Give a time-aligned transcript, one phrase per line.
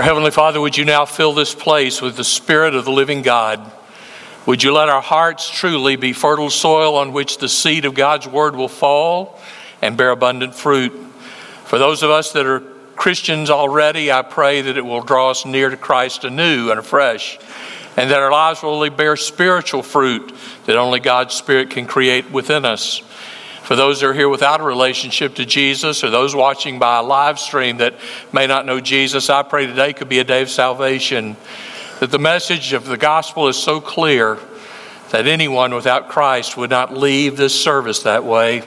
[0.00, 3.20] Our Heavenly Father, would you now fill this place with the Spirit of the living
[3.20, 3.70] God?
[4.46, 8.26] Would you let our hearts truly be fertile soil on which the seed of God's
[8.26, 9.38] Word will fall
[9.82, 10.92] and bear abundant fruit?
[11.66, 12.60] For those of us that are
[12.96, 17.38] Christians already, I pray that it will draw us near to Christ anew and afresh,
[17.98, 20.32] and that our lives will only bear spiritual fruit
[20.64, 23.02] that only God's Spirit can create within us.
[23.70, 27.04] For those that are here without a relationship to Jesus or those watching by a
[27.04, 27.94] live stream that
[28.32, 31.36] may not know Jesus, I pray today could be a day of salvation.
[32.00, 34.40] That the message of the gospel is so clear
[35.10, 38.64] that anyone without Christ would not leave this service that way,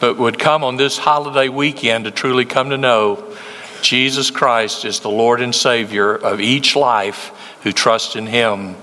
[0.00, 3.36] but would come on this holiday weekend to truly come to know
[3.82, 8.76] Jesus Christ is the Lord and Savior of each life who trusts in Him.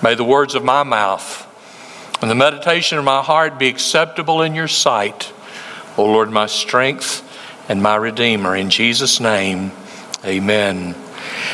[0.00, 1.42] May the words of my mouth
[2.20, 5.32] and the meditation of my heart be acceptable in your sight,
[5.96, 7.22] O Lord, my strength
[7.68, 8.56] and my Redeemer.
[8.56, 9.72] In Jesus' name,
[10.24, 10.94] amen.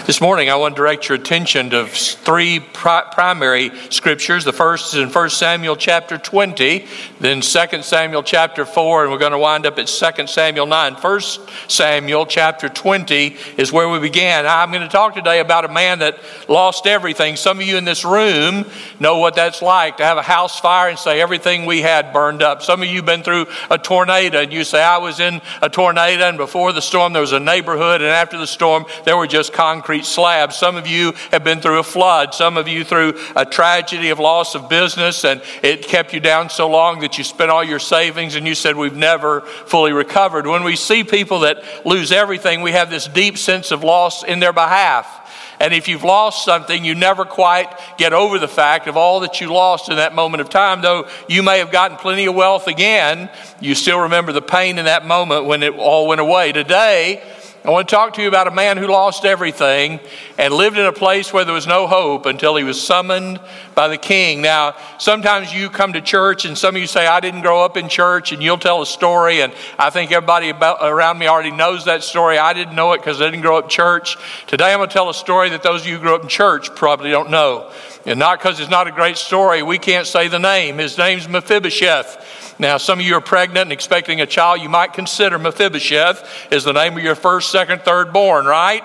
[0.06, 4.44] This morning, I want to direct your attention to three pri- primary scriptures.
[4.44, 6.84] The first is in 1 Samuel chapter 20,
[7.20, 10.94] then 2 Samuel chapter 4, and we're going to wind up at 2 Samuel 9.
[10.94, 11.20] 1
[11.68, 14.44] Samuel chapter 20 is where we began.
[14.44, 17.36] I'm going to talk today about a man that lost everything.
[17.36, 18.64] Some of you in this room
[18.98, 22.42] know what that's like to have a house fire and say everything we had burned
[22.42, 22.62] up.
[22.62, 25.70] Some of you have been through a tornado and you say, I was in a
[25.70, 29.28] tornado, and before the storm there was a neighborhood, and after the storm there were
[29.28, 30.56] just concrete slabs.
[30.56, 32.34] Some of you have been through a flood.
[32.34, 36.50] Some of you through a tragedy of loss of business, and it kept you down
[36.50, 40.46] so long that you spent all your savings and you said, We've never fully recovered.
[40.46, 44.40] When we see people that lose everything, we have this deep sense of loss in
[44.40, 45.18] their behalf.
[45.62, 49.40] And if you've lost something, you never quite get over the fact of all that
[49.40, 50.82] you lost in that moment of time.
[50.82, 53.30] Though you may have gotten plenty of wealth again,
[53.60, 56.50] you still remember the pain in that moment when it all went away.
[56.50, 57.22] Today,
[57.64, 60.00] I want to talk to you about a man who lost everything
[60.36, 63.38] and lived in a place where there was no hope until he was summoned
[63.76, 64.42] by the king.
[64.42, 67.76] Now, sometimes you come to church and some of you say, I didn't grow up
[67.76, 71.52] in church, and you'll tell a story, and I think everybody about, around me already
[71.52, 72.36] knows that story.
[72.36, 74.16] I didn't know it because I didn't grow up in church.
[74.48, 76.28] Today I'm going to tell a story that those of you who grew up in
[76.28, 77.70] church probably don't know.
[78.04, 80.78] And not because it's not a great story, we can't say the name.
[80.78, 82.41] His name's Mephibosheth.
[82.62, 84.60] Now, some of you are pregnant and expecting a child.
[84.60, 88.84] You might consider Mephibosheth is the name of your first, second, third born, right?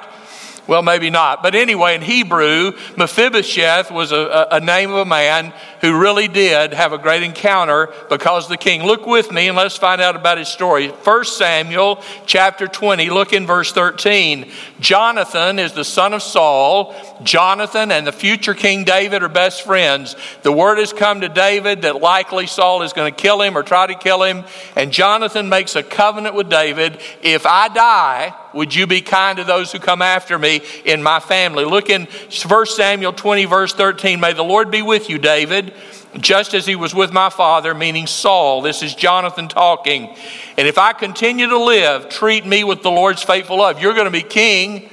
[0.67, 1.41] Well, maybe not.
[1.41, 6.73] But anyway, in Hebrew, Mephibosheth was a, a, name of a man who really did
[6.73, 8.83] have a great encounter because the king.
[8.83, 10.89] Look with me and let's find out about his story.
[10.89, 14.51] 1 Samuel chapter 20, look in verse 13.
[14.81, 16.93] Jonathan is the son of Saul.
[17.23, 20.15] Jonathan and the future King David are best friends.
[20.43, 23.63] The word has come to David that likely Saul is going to kill him or
[23.63, 24.43] try to kill him.
[24.75, 29.43] And Jonathan makes a covenant with David if I die, would you be kind to
[29.43, 31.65] those who come after me in my family?
[31.65, 34.19] Look in 1 Samuel 20, verse 13.
[34.19, 35.73] May the Lord be with you, David,
[36.17, 38.61] just as he was with my father, meaning Saul.
[38.61, 40.15] This is Jonathan talking.
[40.57, 43.81] And if I continue to live, treat me with the Lord's faithful love.
[43.81, 44.89] You're going to be king.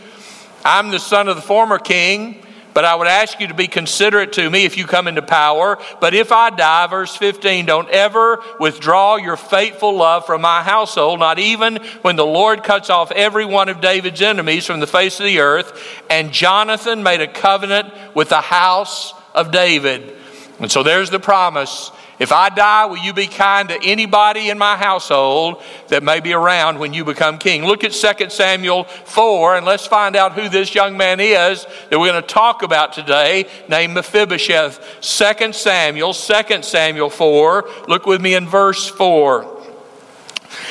[0.64, 2.43] I'm the son of the former king.
[2.74, 5.78] But I would ask you to be considerate to me if you come into power.
[6.00, 11.20] But if I die, verse 15, don't ever withdraw your faithful love from my household,
[11.20, 15.20] not even when the Lord cuts off every one of David's enemies from the face
[15.20, 15.80] of the earth.
[16.10, 20.16] And Jonathan made a covenant with the house of David.
[20.58, 21.92] And so there's the promise.
[22.18, 26.32] If I die, will you be kind to anybody in my household that may be
[26.32, 27.64] around when you become king?
[27.64, 31.98] Look at 2 Samuel 4 and let's find out who this young man is that
[31.98, 35.00] we're going to talk about today, named Mephibosheth.
[35.00, 37.68] 2 Samuel, 2 Samuel 4.
[37.88, 39.62] Look with me in verse 4.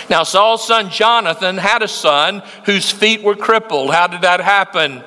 [0.09, 3.94] Now, Saul's son Jonathan had a son whose feet were crippled.
[3.94, 5.03] How did that happen?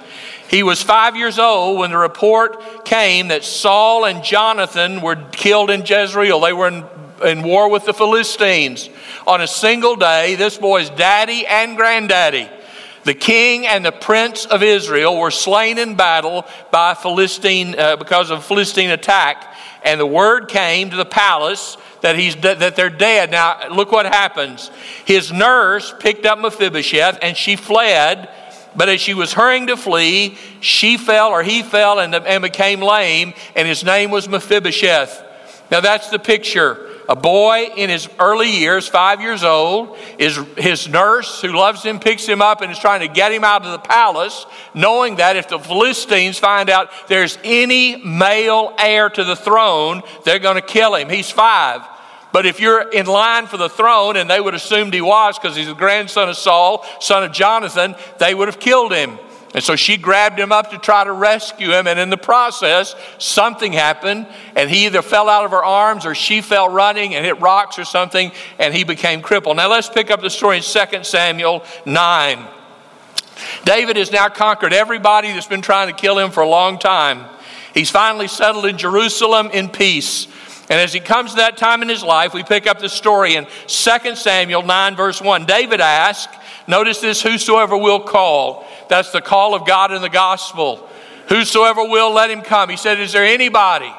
[0.49, 5.71] He was five years old when the report came that Saul and Jonathan were killed
[5.71, 6.41] in Jezreel.
[6.41, 6.84] They were in,
[7.25, 8.89] in war with the Philistines.
[9.27, 12.48] On a single day, this boy's daddy and granddaddy,
[13.03, 18.31] the king and the prince of Israel, were slain in battle by Philistine uh, because
[18.31, 19.53] of Philistine attack.
[19.83, 23.31] And the word came to the palace that he's that they're dead.
[23.31, 24.71] Now look what happens.
[25.04, 28.28] His nurse picked up Mephibosheth and she fled
[28.77, 32.81] but as she was hurrying to flee, she fell or he fell and, and became
[32.81, 35.23] lame, and his name was Mephibosheth.
[35.71, 36.83] Now that's the picture.
[37.09, 42.01] A boy in his early years, five years old, is his nurse who loves him
[42.01, 44.45] picks him up and is trying to get him out of the palace,
[44.75, 50.41] knowing that if the Philistines find out there's any male heir to the throne, they're
[50.41, 51.09] going to kill him.
[51.09, 51.83] He's five.
[52.36, 55.38] But if you're in line for the throne, and they would have assumed he was
[55.38, 59.18] because he's the grandson of Saul, son of Jonathan, they would have killed him.
[59.54, 61.86] And so she grabbed him up to try to rescue him.
[61.86, 64.27] And in the process, something happened.
[64.54, 67.78] And he either fell out of her arms or she fell running and hit rocks
[67.78, 68.30] or something.
[68.59, 69.56] And he became crippled.
[69.56, 72.47] Now let's pick up the story in 2 Samuel 9.
[73.65, 77.24] David has now conquered everybody that's been trying to kill him for a long time.
[77.72, 80.28] He's finally settled in Jerusalem in peace.
[80.68, 83.36] And as he comes to that time in his life, we pick up the story
[83.36, 85.47] in 2 Samuel 9, verse 1.
[85.47, 86.30] David asked,
[86.66, 88.66] Notice this whosoever will call.
[88.89, 90.89] That's the call of God in the gospel.
[91.28, 92.68] Whosoever will, let him come.
[92.68, 93.92] He said, Is there anybody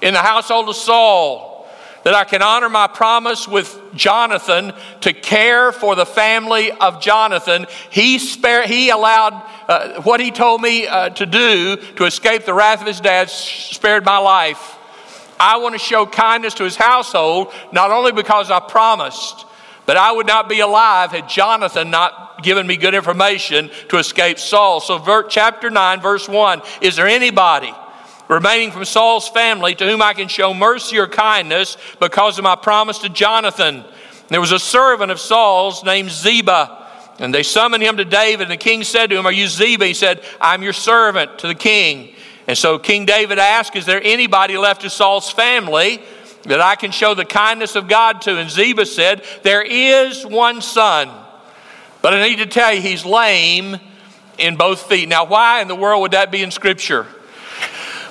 [0.00, 1.68] in the household of Saul
[2.02, 4.72] that I can honor my promise with Jonathan
[5.02, 7.66] to care for the family of Jonathan?
[7.90, 12.54] He, spared, he allowed uh, what he told me uh, to do to escape the
[12.54, 14.78] wrath of his dad, spared my life.
[15.42, 19.44] I want to show kindness to his household, not only because I promised,
[19.86, 24.38] but I would not be alive had Jonathan not given me good information to escape
[24.38, 24.78] Saul.
[24.78, 27.74] So, chapter 9, verse 1 Is there anybody
[28.28, 32.54] remaining from Saul's family to whom I can show mercy or kindness because of my
[32.54, 33.84] promise to Jonathan?
[34.28, 36.78] There was a servant of Saul's named Ziba.
[37.18, 39.86] And they summoned him to David, and the king said to him, Are you Ziba?
[39.86, 42.14] He said, I'm your servant to the king.
[42.46, 46.02] And so King David asked, Is there anybody left of Saul's family
[46.44, 48.38] that I can show the kindness of God to?
[48.38, 51.10] And Ziba said, There is one son,
[52.00, 53.78] but I need to tell you, he's lame
[54.38, 55.08] in both feet.
[55.08, 57.06] Now, why in the world would that be in Scripture?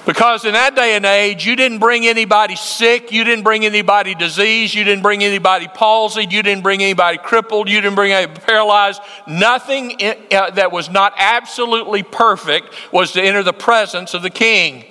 [0.04, 4.16] Because in that day and age, you didn't bring anybody sick, you didn't bring anybody
[4.16, 8.42] diseased, you didn't bring anybody palsied, you didn't bring anybody crippled, you didn't bring anybody
[8.42, 9.00] paralyzed.
[9.28, 14.32] Nothing in, uh, that was not absolutely perfect was to enter the presence of the
[14.32, 14.86] king.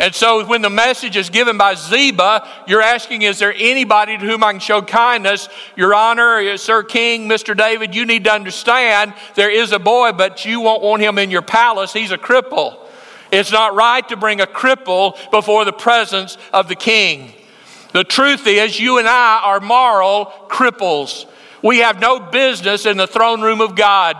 [0.00, 4.24] And so when the message is given by Ziba, you're asking, is there anybody to
[4.24, 5.50] whom I can show kindness?
[5.76, 7.54] Your Honor, Sir King, Mr.
[7.54, 11.30] David, you need to understand there is a boy, but you won't want him in
[11.30, 11.92] your palace.
[11.92, 12.87] He's a cripple.
[13.30, 17.32] It's not right to bring a cripple before the presence of the king.
[17.92, 21.26] The truth is, you and I are moral cripples.
[21.62, 24.16] We have no business in the throne room of God.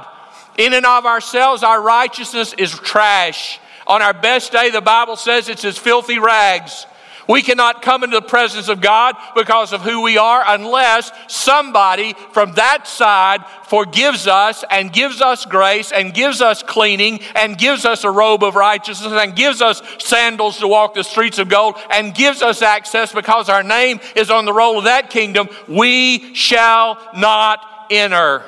[0.56, 3.60] In and of ourselves, our righteousness is trash.
[3.86, 6.86] On our best day, the Bible says it's as filthy rags.
[7.28, 12.14] We cannot come into the presence of God because of who we are unless somebody
[12.32, 17.84] from that side forgives us and gives us grace and gives us cleaning and gives
[17.84, 21.74] us a robe of righteousness and gives us sandals to walk the streets of gold
[21.90, 25.50] and gives us access because our name is on the roll of that kingdom.
[25.68, 28.42] We shall not enter.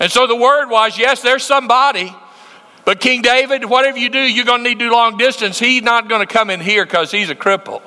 [0.00, 2.12] And so the word was yes, there's somebody.
[2.84, 5.60] But King David, whatever you do, you're going to need to do long distance.
[5.60, 7.80] He's not going to come in here because he's a cripple.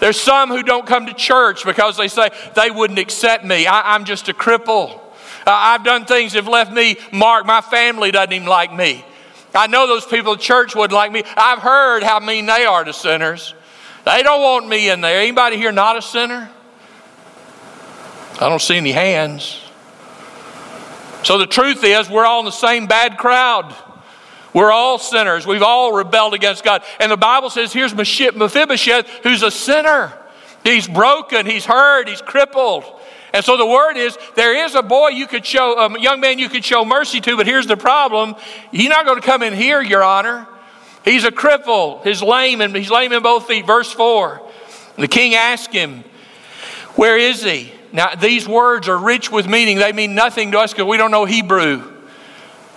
[0.00, 3.66] There's some who don't come to church because they say they wouldn't accept me.
[3.66, 4.98] I, am just a cripple.
[5.46, 7.46] Uh, I've done things that have left me marked.
[7.46, 9.04] My family doesn't even like me.
[9.54, 11.22] I know those people at church wouldn't like me.
[11.36, 13.54] I've heard how mean they are to sinners.
[14.04, 15.20] They don't want me in there.
[15.20, 16.50] Anybody here not a sinner?
[18.40, 19.60] I don't see any hands.
[21.24, 23.74] So the truth is, we're all in the same bad crowd.
[24.52, 25.46] We're all sinners.
[25.46, 26.82] We've all rebelled against God.
[26.98, 30.12] And the Bible says here's Mephibosheth, who's a sinner.
[30.64, 32.84] He's broken, he's hurt, he's crippled.
[33.32, 36.38] And so the word is there is a boy you could show, a young man
[36.38, 38.34] you could show mercy to, but here's the problem.
[38.72, 40.46] He's not going to come in here, Your Honor.
[41.04, 42.04] He's a cripple.
[42.04, 43.66] He's lame, and he's lame in both feet.
[43.66, 44.42] Verse 4.
[44.96, 46.04] The king asked him,
[46.96, 47.72] Where is he?
[47.92, 49.78] Now, these words are rich with meaning.
[49.78, 51.99] They mean nothing to us because we don't know Hebrew.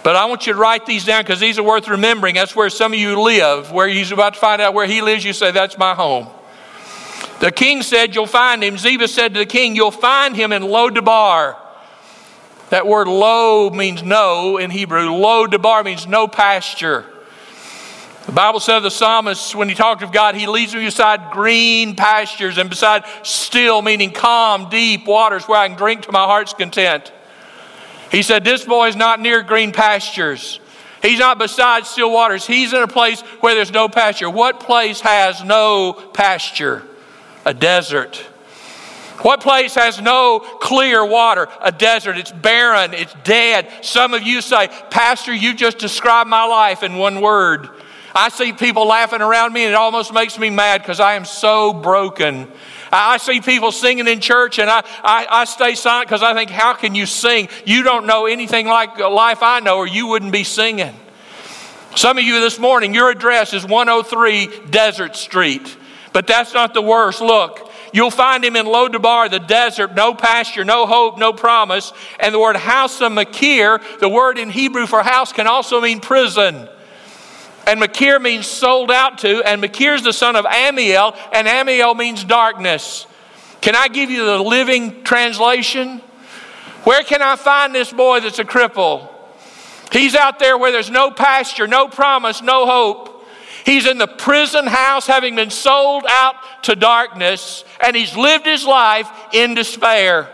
[0.04, 2.36] But I want you to write these down because these are worth remembering.
[2.36, 3.72] That's where some of you live.
[3.72, 6.28] Where he's about to find out where he lives, you say, That's my home.
[7.40, 8.78] The king said, You'll find him.
[8.78, 11.58] Ziba said to the king, You'll find him in Lo-debar.
[12.70, 15.12] That word lo means no in Hebrew.
[15.12, 17.06] Lo-debar means no pasture.
[18.26, 21.96] The Bible says the psalmist, when he talked of God, he leads me beside green
[21.96, 26.54] pastures and beside still, meaning calm, deep waters where I can drink to my heart's
[26.54, 27.12] content.
[28.14, 30.60] He said, This boy is not near green pastures.
[31.02, 32.46] He's not beside still waters.
[32.46, 34.30] He's in a place where there's no pasture.
[34.30, 36.84] What place has no pasture?
[37.44, 38.18] A desert.
[39.24, 41.50] What place has no clear water?
[41.60, 42.20] A desert.
[42.20, 42.94] It's barren.
[42.94, 43.68] It's dead.
[43.82, 47.68] Some of you say, Pastor, you just described my life in one word.
[48.14, 51.26] I see people laughing around me and it almost makes me mad because I am
[51.26, 52.48] so broken
[52.94, 56.50] I see people singing in church and I, I, I stay silent because I think,
[56.50, 57.50] how can you sing?
[57.66, 60.96] You don't know anything like life I know, or you wouldn't be singing.
[61.96, 65.78] Some of you this morning, your address is 103 Desert Street.
[66.12, 67.22] But that's not the worst.
[67.22, 71.94] Look, You'll find him in Lo-debar, the desert, no pasture, no hope, no promise.
[72.20, 76.00] And the word house of Makir, the word in Hebrew for house, can also mean
[76.00, 76.68] prison.
[77.66, 81.96] And Makir means sold out to, and Makir is the son of Amiel, and Amiel
[81.96, 83.08] means darkness.
[83.62, 86.00] Can I give you the living translation?
[86.84, 89.08] Where can I find this boy that's a cripple?
[89.94, 93.26] He's out there where there's no pasture, no promise, no hope.
[93.66, 98.66] He's in the prison house having been sold out to darkness, and he's lived his
[98.66, 100.30] life in despair.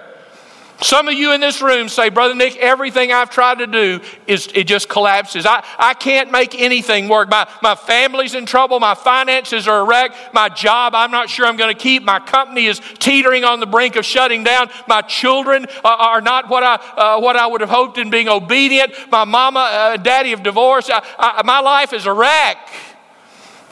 [0.82, 4.48] Some of you in this room say, Brother Nick, everything I've tried to do is
[4.56, 5.46] it just collapses.
[5.46, 7.30] I, I can't make anything work.
[7.30, 11.46] My, my family's in trouble, my finances are a wreck, my job I'm not sure
[11.46, 15.02] I'm going to keep, my company is teetering on the brink of shutting down, my
[15.02, 19.26] children are, not what I, uh, what I would have hoped in being obedient, my
[19.26, 22.58] mama, uh, daddy have divorced, I, I, my life is a wreck.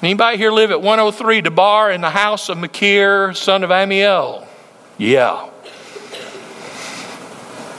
[0.04, 4.46] Anybody here live at 103 Debar in the house of Makir, son of Amiel?
[4.98, 5.50] Yeah.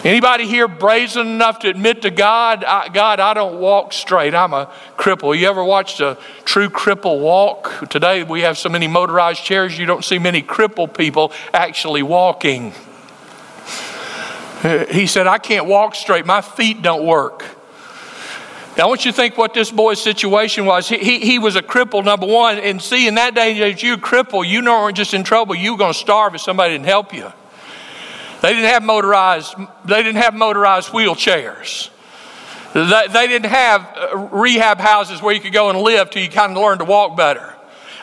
[0.04, 4.32] Anybody here brazen enough to admit to God, I, God, I don't walk straight.
[4.32, 5.36] I'm a cripple.
[5.36, 7.88] You ever watched a true cripple walk?
[7.90, 12.72] Today we have so many motorized chairs, you don't see many crippled people actually walking.
[14.90, 16.26] He said, I can't walk straight.
[16.26, 17.44] My feet don't work.
[18.76, 20.88] Now, I want you to think what this boy's situation was.
[20.88, 22.58] He, he, he was a cripple, number one.
[22.58, 25.56] And see, in that day, as you cripple, you know, weren't just in trouble.
[25.56, 27.32] You were going to starve if somebody didn't help you.
[28.40, 29.54] They didn't have motorized,
[29.84, 31.90] they didn't have motorized wheelchairs.
[32.72, 36.28] They, they didn't have uh, rehab houses where you could go and live till you
[36.28, 37.54] kind of learned to walk better.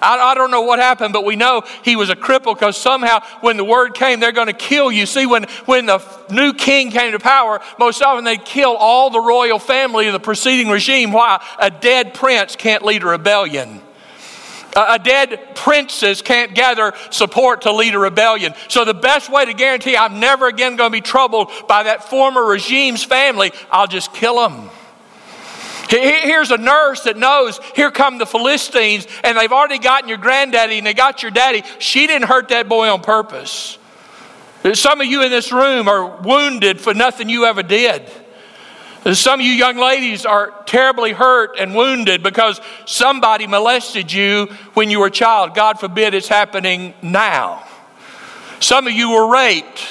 [0.02, 3.22] I, I, don't know what happened, but we know he was a cripple because somehow
[3.42, 5.06] when the word came, they're going to kill you.
[5.06, 9.22] See, when, when the new king came to power, most often they'd kill all the
[9.22, 11.12] royal family of the preceding regime.
[11.12, 11.42] Why?
[11.60, 13.82] A dead prince can't lead a rebellion.
[14.76, 18.54] A dead princess can't gather support to lead a rebellion.
[18.68, 22.04] So, the best way to guarantee I'm never again going to be troubled by that
[22.04, 24.70] former regime's family, I'll just kill them.
[25.90, 30.78] Here's a nurse that knows here come the Philistines, and they've already gotten your granddaddy
[30.78, 31.64] and they got your daddy.
[31.80, 33.78] She didn't hurt that boy on purpose.
[34.74, 38.10] Some of you in this room are wounded for nothing you ever did.
[39.14, 44.90] Some of you young ladies are terribly hurt and wounded because somebody molested you when
[44.90, 45.54] you were a child.
[45.54, 47.64] God forbid it's happening now.
[48.60, 49.86] Some of you were raped.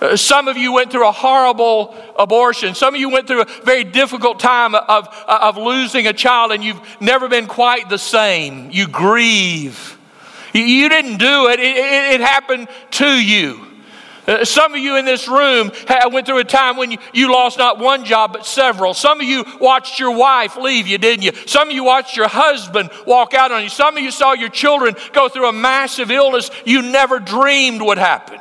[0.00, 2.76] Uh, some of you went through a horrible abortion.
[2.76, 6.62] Some of you went through a very difficult time of, of losing a child and
[6.62, 8.70] you've never been quite the same.
[8.70, 9.98] You grieve.
[10.54, 13.69] You didn't do it, it, it, it happened to you.
[14.26, 15.72] Uh, some of you in this room
[16.10, 18.94] went through a time when you, lost not one job, but several.
[18.94, 21.32] Some of you watched your wife leave you, didn't you?
[21.46, 23.68] Some of you watched your husband walk out on you.
[23.68, 27.98] Some of you saw your children go through a massive illness you never dreamed would
[27.98, 28.38] happen.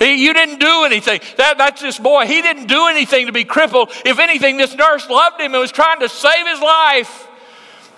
[0.00, 1.20] You didn't do anything.
[1.38, 2.26] That, that's this boy.
[2.26, 3.90] He didn't do anything to be crippled.
[4.04, 7.28] If anything, this nurse loved him and was trying to save his life.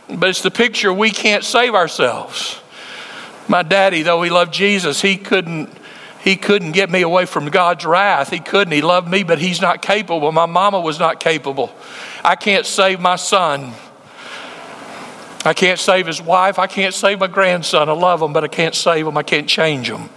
[0.08, 2.60] But it's the picture we can't save ourselves.
[3.48, 5.70] My daddy, though he loved Jesus, he couldn't
[6.28, 8.28] he couldn't get me away from God's wrath.
[8.28, 8.72] He couldn't.
[8.72, 10.30] He loved me, but he's not capable.
[10.30, 11.74] My mama was not capable.
[12.22, 13.72] I can't save my son.
[15.42, 16.58] I can't save his wife.
[16.58, 17.88] I can't save my grandson.
[17.88, 19.16] I love him, but I can't save him.
[19.16, 20.10] I can't change him.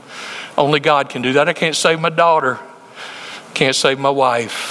[0.57, 1.47] Only God can do that.
[1.47, 2.59] I can't save my daughter.
[3.53, 4.70] Can't save my wife.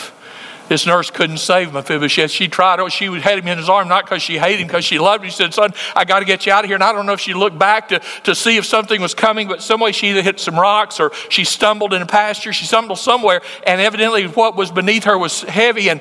[0.70, 2.30] This nurse couldn't save Mephibosheth.
[2.30, 2.78] She tried.
[2.78, 5.24] Oh, she had him in his arm, not because she hated him, because she loved
[5.24, 5.30] him.
[5.30, 6.76] She said, Son, I got to get you out of here.
[6.76, 9.48] And I don't know if she looked back to, to see if something was coming,
[9.48, 12.52] but some way she either hit some rocks or she stumbled in a pasture.
[12.52, 16.00] She stumbled somewhere, and evidently what was beneath her was heavy, and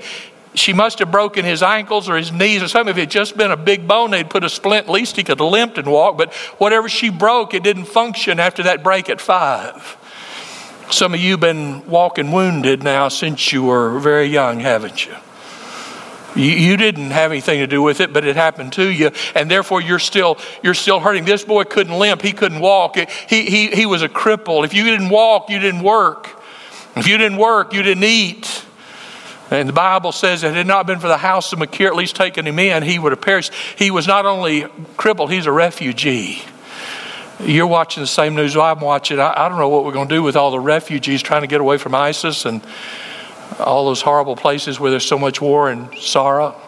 [0.54, 2.92] she must have broken his ankles or his knees or something.
[2.92, 4.86] If it had just been a big bone, they'd put a splint.
[4.86, 6.20] At least he could have limped and walked.
[6.20, 9.98] But whatever she broke, it didn't function after that break at five.
[10.92, 15.16] Some of you have been walking wounded now since you were very young, haven't you?
[16.36, 19.82] You, didn't have anything to do with it, but it happened to you, and therefore
[19.82, 21.26] you're still you're still hurting.
[21.26, 22.98] This boy couldn't limp; he couldn't walk.
[22.98, 24.64] He he he was a cripple.
[24.64, 26.40] If you didn't walk, you didn't work.
[26.96, 28.64] If you didn't work, you didn't eat.
[29.52, 31.96] And the Bible says that it had not been for the house of Makir at
[31.96, 33.52] least taking him in, he would have perished.
[33.76, 34.68] He was not only
[34.98, 36.44] crippled; he's a refugee.
[37.42, 39.18] You're watching the same news I'm watching.
[39.18, 41.48] I, I don't know what we're going to do with all the refugees trying to
[41.48, 42.62] get away from ISIS and
[43.60, 46.60] all those horrible places where there's so much war and sorrow.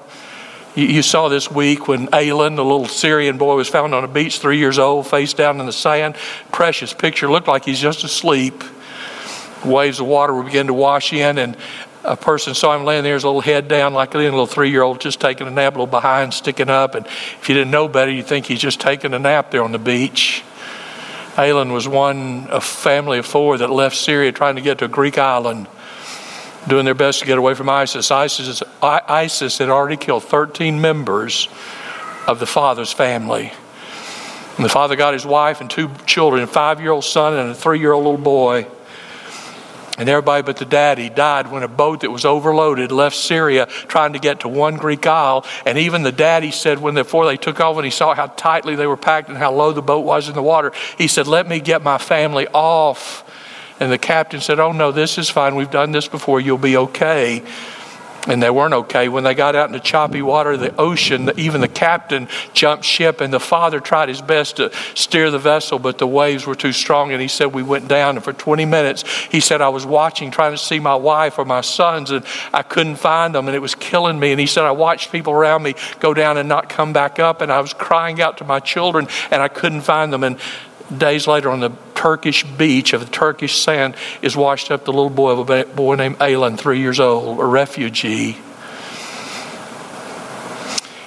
[0.75, 4.07] You, you saw this week when Aylan, the little Syrian boy, was found on a
[4.07, 6.15] beach, three years old, face down in the sand.
[6.53, 7.29] Precious picture.
[7.29, 8.63] Looked like he's just asleep.
[9.65, 11.57] Waves of water were beginning to wash in, and
[12.05, 14.83] a person saw him laying there, his little head down, like a little three year
[14.83, 16.95] old just taking a nap, a little behind sticking up.
[16.95, 19.73] And if you didn't know better, you'd think he's just taking a nap there on
[19.73, 20.43] the beach.
[21.37, 24.89] Alan was one a family of four that left Syria trying to get to a
[24.89, 25.67] Greek island,
[26.67, 28.11] doing their best to get away from ISIS.
[28.11, 31.47] ISIS, ISIS had already killed 13 members
[32.27, 33.53] of the father's family.
[34.57, 37.51] And the father got his wife and two children, a five year old son and
[37.51, 38.67] a three year old little boy.
[39.97, 44.13] And everybody but the daddy died when a boat that was overloaded left Syria trying
[44.13, 45.45] to get to one Greek isle.
[45.65, 48.75] And even the daddy said, when before they took off, when he saw how tightly
[48.75, 51.47] they were packed and how low the boat was in the water, he said, Let
[51.47, 53.27] me get my family off.
[53.79, 55.55] And the captain said, Oh, no, this is fine.
[55.55, 56.39] We've done this before.
[56.39, 57.43] You'll be okay
[58.27, 59.09] and they weren't okay.
[59.09, 62.85] When they got out in the choppy water of the ocean, even the captain jumped
[62.85, 66.55] ship, and the father tried his best to steer the vessel, but the waves were
[66.55, 67.11] too strong.
[67.11, 70.31] And he said, We went down, and for 20 minutes, he said, I was watching,
[70.31, 73.59] trying to see my wife or my sons, and I couldn't find them, and it
[73.59, 74.31] was killing me.
[74.31, 77.41] And he said, I watched people around me go down and not come back up,
[77.41, 80.23] and I was crying out to my children, and I couldn't find them.
[80.23, 80.37] And
[80.97, 85.09] days later, on the Turkish beach of the Turkish sand is washed up the little
[85.09, 88.37] boy of a boy named Alan, three years old, a refugee.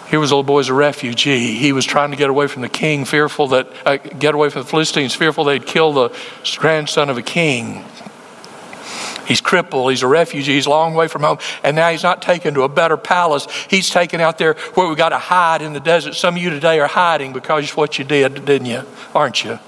[0.09, 1.55] Here was a little boy as a refugee.
[1.55, 4.62] He was trying to get away from the king, fearful that, uh, get away from
[4.62, 6.17] the Philistines, fearful they'd kill the
[6.59, 7.85] grandson of a king.
[9.26, 9.91] He's crippled.
[9.91, 10.53] He's a refugee.
[10.53, 11.38] He's a long way from home.
[11.62, 13.49] And now he's not taken to a better palace.
[13.69, 16.14] He's taken out there where we've got to hide in the desert.
[16.14, 18.83] Some of you today are hiding because of what you did, didn't you?
[19.14, 19.59] Aren't you?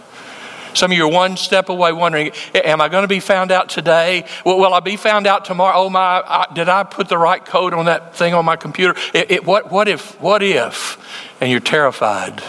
[0.76, 3.71] Some of you are one step away wondering, am I going to be found out
[3.71, 4.26] today?
[4.45, 5.75] Will, I be found out tomorrow?
[5.75, 8.95] Oh my, I, did I put the right code on that thing on my computer?
[9.14, 10.99] It, it, what, what if, what if?
[11.40, 12.42] And you're terrified.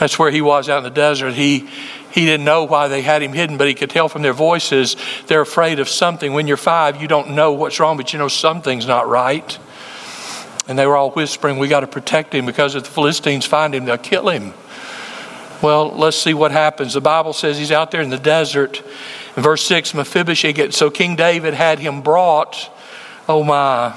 [0.00, 1.34] That's where he was out in the desert.
[1.34, 1.68] He,
[2.10, 4.96] he didn't know why they had him hidden, but he could tell from their voices
[5.28, 6.32] they're afraid of something.
[6.32, 9.56] When you're five, you don't know what's wrong, but you know something's not right.
[10.66, 13.72] And they were all whispering, We got to protect him because if the Philistines find
[13.72, 14.52] him, they'll kill him.
[15.62, 16.94] Well, let's see what happens.
[16.94, 18.82] The Bible says he's out there in the desert.
[19.36, 22.70] In verse 6, Mephibosheth so King David had him brought,
[23.28, 23.96] oh my,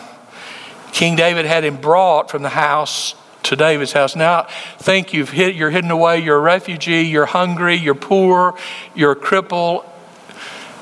[0.91, 4.15] King David had him brought from the house to David's house.
[4.15, 4.47] Now,
[4.79, 8.57] think you've hit, you're hidden away, you're a refugee, you're hungry, you're poor,
[8.95, 9.85] you're a cripple,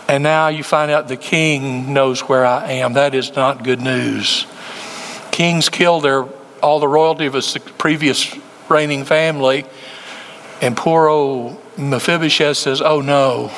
[0.07, 2.93] and now you find out the king knows where I am.
[2.93, 4.45] That is not good news.
[5.31, 6.25] Kings kill their,
[6.61, 7.41] all the royalty of a
[7.77, 8.35] previous
[8.69, 9.65] reigning family
[10.61, 13.51] and poor old Mephibosheth says, Oh no,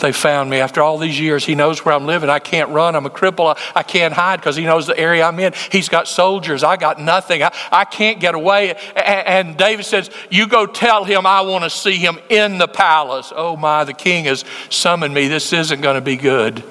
[0.00, 0.58] they found me.
[0.58, 2.30] After all these years, he knows where I'm living.
[2.30, 2.96] I can't run.
[2.96, 3.54] I'm a cripple.
[3.54, 5.52] I, I can't hide because he knows the area I'm in.
[5.70, 6.64] He's got soldiers.
[6.64, 7.42] I got nothing.
[7.42, 8.74] I, I can't get away.
[8.96, 12.68] And, and David says, You go tell him I want to see him in the
[12.68, 13.32] palace.
[13.34, 15.28] Oh my, the king has summoned me.
[15.28, 16.64] This isn't going to be good.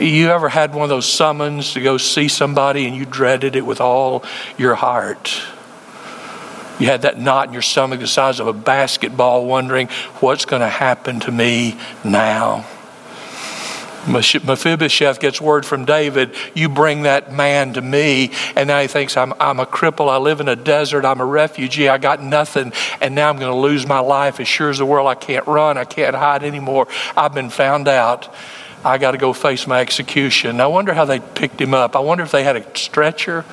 [0.00, 3.64] You ever had one of those summons to go see somebody and you dreaded it
[3.64, 4.24] with all
[4.58, 5.40] your heart?
[6.78, 9.88] You had that knot in your stomach the size of a basketball, wondering
[10.20, 12.64] what's going to happen to me now.
[14.08, 18.32] Mephibosheth gets word from David, You bring that man to me.
[18.56, 20.08] And now he thinks, I'm, I'm a cripple.
[20.08, 21.04] I live in a desert.
[21.04, 21.88] I'm a refugee.
[21.88, 22.72] I got nothing.
[23.00, 24.40] And now I'm going to lose my life.
[24.40, 25.76] As sure as the world, I can't run.
[25.78, 26.88] I can't hide anymore.
[27.16, 28.34] I've been found out.
[28.84, 30.60] I got to go face my execution.
[30.60, 31.96] I wonder how they picked him up.
[31.96, 33.44] I wonder if they had a stretcher.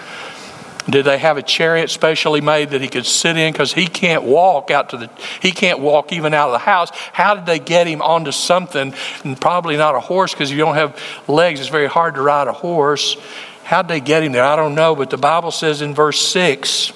[0.87, 4.23] Did they have a chariot specially made that he could sit in because he can't
[4.23, 5.09] walk out to the
[5.41, 6.89] he can't walk even out of the house?
[7.11, 8.93] How did they get him onto something?
[9.23, 12.21] And probably not a horse because if you don't have legs, it's very hard to
[12.21, 13.17] ride a horse.
[13.63, 14.43] How did they get him there?
[14.43, 16.93] I don't know, but the Bible says in verse six,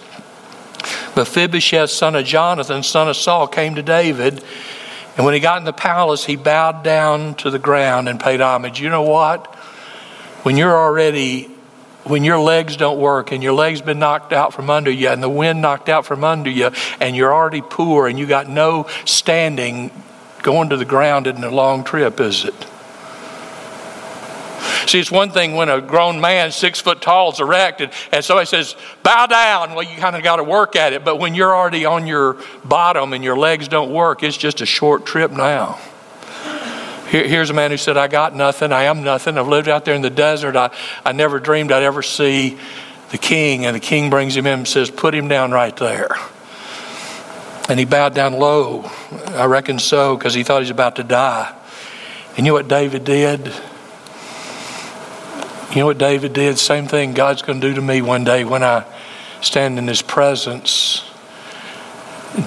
[1.16, 4.44] Mephibosheth, son of Jonathan, son of Saul, came to David.
[5.18, 8.40] And when he got in the palace, he bowed down to the ground and paid
[8.40, 8.80] homage.
[8.80, 9.48] You know what?
[10.44, 11.50] When you're already
[12.04, 15.22] when your legs don't work and your legs been knocked out from under you and
[15.22, 18.88] the wind knocked out from under you and you're already poor and you got no
[19.06, 19.92] standing
[20.42, 22.56] going to the ground isn't a long trip is it?
[24.88, 28.48] See it's one thing when a grown man six foot tall is erected and somebody
[28.48, 29.76] says bow down.
[29.76, 31.04] Well you kind of got to work at it.
[31.04, 34.66] But when you're already on your bottom and your legs don't work it's just a
[34.66, 35.80] short trip now
[37.10, 38.72] here, here's a man who said, I got nothing.
[38.72, 39.38] I am nothing.
[39.38, 40.56] I've lived out there in the desert.
[40.56, 42.58] I, I never dreamed I'd ever see
[43.12, 43.66] the king.
[43.66, 46.16] And the king brings him in and says, Put him down right there.
[47.68, 48.90] And he bowed down low.
[49.28, 51.56] I reckon so, because he thought he was about to die.
[52.38, 53.52] And you know what David did?
[55.72, 56.58] You know what David did?
[56.58, 58.86] Same thing God's going to do to me one day when I
[59.42, 61.04] stand in his presence.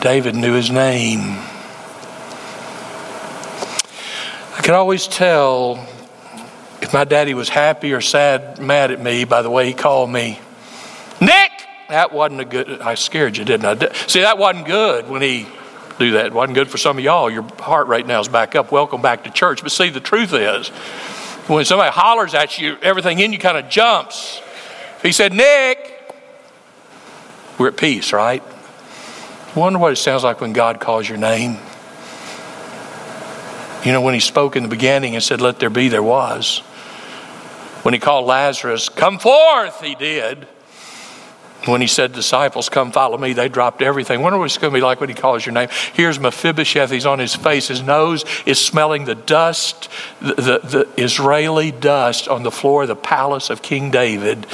[0.01, 1.38] David knew his name.
[4.52, 5.85] I could always tell
[6.81, 10.09] if my daddy was happy or sad, mad at me by the way he called
[10.09, 10.38] me.
[11.20, 11.51] Nick!
[11.88, 13.92] That wasn't a good, I scared you, didn't I?
[14.07, 15.46] See, that wasn't good when he
[15.98, 16.27] do that.
[16.27, 17.29] It wasn't good for some of y'all.
[17.29, 18.72] Your heart rate now is back up.
[18.72, 19.62] Welcome back to church.
[19.62, 20.68] But see, the truth is,
[21.48, 24.40] when somebody hollers at you, everything in you kind of jumps.
[25.03, 26.14] He said, Nick,
[27.59, 28.42] we're at peace, right?
[29.55, 31.59] Wonder what it sounds like when God calls your name.
[33.85, 36.59] You know, when he spoke in the beginning and said, Let there be, there was.
[37.83, 40.47] When he called Lazarus, Come forth, he did.
[41.66, 44.21] When he said, Disciples, come follow me, they dropped everything.
[44.21, 45.68] Wonder what it's going to be like when he calls your name.
[45.92, 46.90] Here's Mephibosheth.
[46.90, 47.68] He's on his face.
[47.68, 49.88] His nose is smelling the dust,
[50.21, 54.47] the, the, the Israeli dust on the floor of the palace of King David.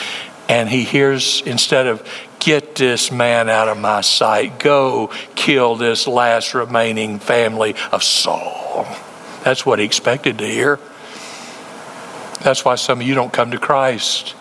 [0.50, 2.06] And he hears, instead of,
[2.40, 8.86] Get this man out of my sight, go kill this last remaining family of Saul.
[9.44, 10.78] That's what he expected to hear.
[12.42, 14.34] That's why some of you don't come to Christ.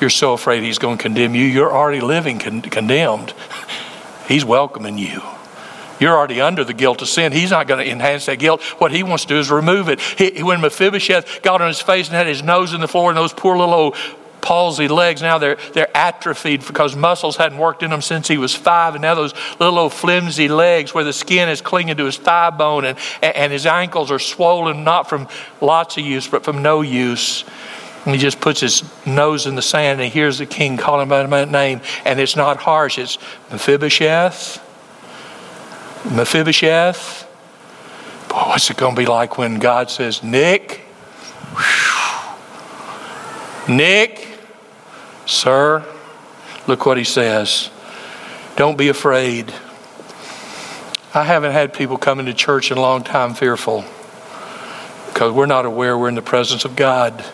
[0.00, 1.44] You're so afraid he's going to condemn you.
[1.44, 3.34] You're already living con- condemned.
[4.26, 5.22] He's welcoming you.
[6.00, 7.32] You're already under the guilt of sin.
[7.32, 8.62] He's not going to enhance that guilt.
[8.80, 10.00] What he wants to do is remove it.
[10.00, 13.18] He, when Mephibosheth got on his face and had his nose in the floor and
[13.18, 13.96] those poor little old
[14.40, 15.22] palsy legs.
[15.22, 18.94] Now they're, they're atrophied because muscles hadn't worked in them since he was five.
[18.94, 22.50] And now those little old flimsy legs where the skin is clinging to his thigh
[22.50, 25.28] bone and, and his ankles are swollen not from
[25.60, 27.44] lots of use but from no use.
[28.04, 31.08] And he just puts his nose in the sand and he hears the king calling
[31.08, 31.80] by his name.
[32.04, 32.98] And it's not harsh.
[32.98, 33.18] It's
[33.50, 34.66] mephibosheth.
[36.10, 37.26] Mephibosheth.
[38.28, 40.86] Boy what's it going to be like when god says nick?
[43.68, 44.29] Nick,
[45.30, 45.86] Sir,
[46.66, 47.70] look what he says.
[48.56, 49.54] Don't be afraid.
[51.14, 53.84] I haven't had people come into church in a long time fearful
[55.06, 57.24] because we're not aware we're in the presence of God.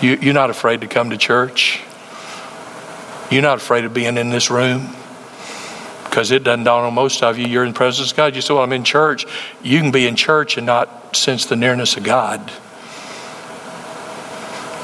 [0.00, 1.82] You, you're not afraid to come to church.
[3.30, 4.88] You're not afraid of being in this room
[6.04, 7.46] because it doesn't dawn on most of you.
[7.46, 8.34] You're in the presence of God.
[8.34, 9.26] You say, Well, I'm in church.
[9.62, 12.50] You can be in church and not sense the nearness of God.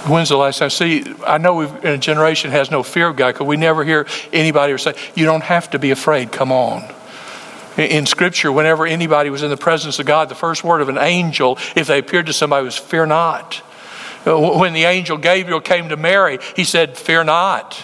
[0.06, 0.70] When's the last time?
[0.70, 4.06] See, I know in a generation has no fear of God because we never hear
[4.32, 6.30] anybody say, "You don't have to be afraid.
[6.30, 6.84] Come on."
[7.78, 10.98] In Scripture, whenever anybody was in the presence of God, the first word of an
[10.98, 13.62] angel, if they appeared to somebody, was "Fear not."
[14.26, 17.74] Uh, when the angel Gabriel came to Mary, he said, "Fear not."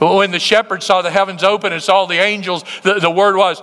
[0.00, 3.62] When the shepherds saw the heavens open and saw the angels, the, the word was,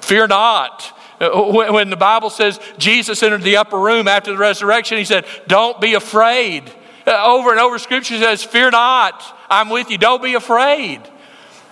[0.00, 4.98] "Fear not." Uh, when the Bible says Jesus entered the upper room after the resurrection,
[4.98, 6.72] he said, Don't be afraid.
[7.06, 11.00] Over and over, Scripture says, Fear not, I'm with you, don't be afraid.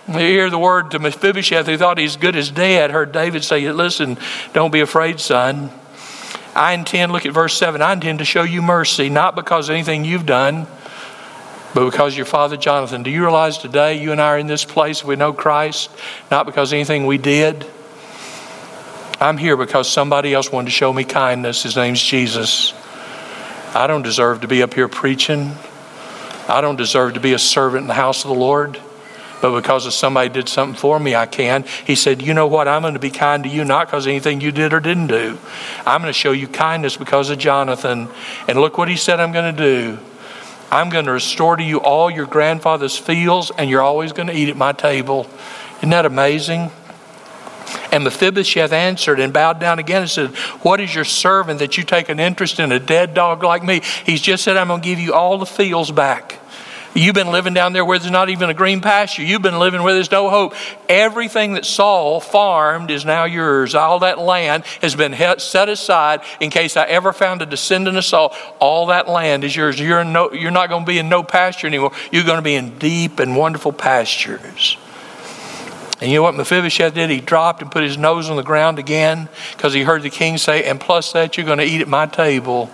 [0.07, 2.91] You hear the word to Mephibosheth, he thought he's good as dead.
[2.91, 4.17] Heard David say, Listen,
[4.53, 5.71] don't be afraid, son.
[6.55, 9.73] I intend, look at verse 7, I intend to show you mercy, not because of
[9.73, 10.67] anything you've done,
[11.73, 13.01] but because your father Jonathan.
[13.01, 15.89] Do you realize today you and I are in this place, we know Christ,
[16.29, 17.65] not because anything we did?
[19.19, 21.63] I'm here because somebody else wanted to show me kindness.
[21.63, 22.73] His name's Jesus.
[23.75, 25.53] I don't deserve to be up here preaching.
[26.47, 28.79] I don't deserve to be a servant in the house of the Lord.
[29.41, 31.65] But because of somebody did something for me, I can.
[31.85, 32.67] He said, You know what?
[32.67, 35.07] I'm going to be kind to you, not because of anything you did or didn't
[35.07, 35.37] do.
[35.85, 38.07] I'm going to show you kindness because of Jonathan.
[38.47, 39.99] And look what he said I'm going to do.
[40.71, 44.33] I'm going to restore to you all your grandfather's fields, and you're always going to
[44.33, 45.27] eat at my table.
[45.79, 46.71] Isn't that amazing?
[47.91, 50.29] And Mephibosheth answered and bowed down again and said,
[50.61, 53.81] What is your servant that you take an interest in a dead dog like me?
[54.05, 56.39] He's just said, I'm going to give you all the fields back.
[56.95, 59.23] You've been living down there where there's not even a green pasture.
[59.23, 60.53] You've been living where there's no hope.
[60.87, 63.73] Everything that Saul farmed is now yours.
[63.73, 68.05] All that land has been set aside in case I ever found a descendant of
[68.05, 68.35] Saul.
[68.59, 69.79] All that land is yours.
[69.79, 71.93] You're, no, you're not going to be in no pasture anymore.
[72.11, 74.77] You're going to be in deep and wonderful pastures.
[76.03, 77.09] And you know what Mephibosheth did?
[77.09, 80.37] He dropped and put his nose on the ground again because he heard the king
[80.37, 82.69] say, And plus that, you're going to eat at my table.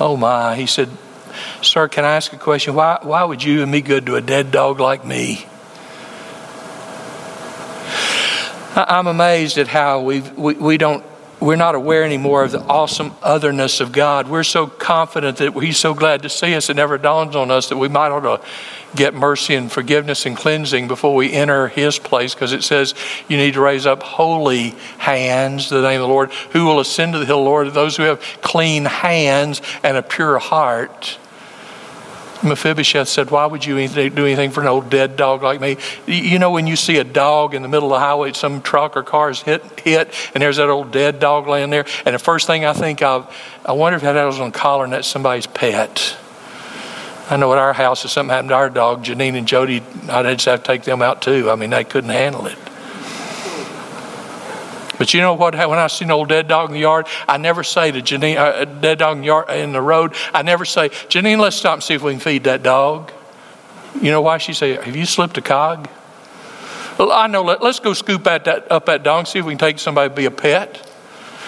[0.00, 0.56] Oh my.
[0.56, 0.88] He said,
[1.60, 2.74] Sir, can I ask a question?
[2.74, 5.44] Why, why would you and me good to a dead dog like me?
[8.74, 11.04] I'm amazed at how we've, we, we don't
[11.40, 14.28] we're not aware anymore of the awesome otherness of God.
[14.28, 17.68] We're so confident that He's so glad to see us, it never dawns on us
[17.68, 18.40] that we might ought to
[18.94, 22.94] get mercy and forgiveness and cleansing before we enter His place, because it says
[23.28, 27.12] you need to raise up holy hands, the name of the Lord, who will ascend
[27.12, 31.18] to the hill, Lord, those who have clean hands and a pure heart.
[32.42, 35.76] Mephibosheth said, Why would you do anything for an old dead dog like me?
[36.06, 38.96] You know, when you see a dog in the middle of the highway, some truck
[38.96, 42.18] or car is hit, hit, and there's that old dead dog laying there, and the
[42.18, 45.46] first thing I think of, I wonder if that was on collar and that's somebody's
[45.46, 46.16] pet.
[47.28, 50.24] I know at our house, if something happened to our dog, Janine and Jody, I'd
[50.34, 51.50] just have to take them out too.
[51.50, 52.58] I mean, they couldn't handle it.
[54.98, 55.54] But you know what?
[55.54, 58.36] When I see an old dead dog in the yard, I never say to Janine,
[58.36, 61.74] uh, dead dog in the, yard, in the road, I never say, Janine, let's stop
[61.74, 63.12] and see if we can feed that dog.
[64.00, 64.38] You know why?
[64.38, 65.88] She say, Have you slipped a cog?
[66.98, 67.42] Well, I know.
[67.42, 70.08] Let, us go scoop at that, up that dog, see if we can take somebody
[70.08, 70.90] to be a pet.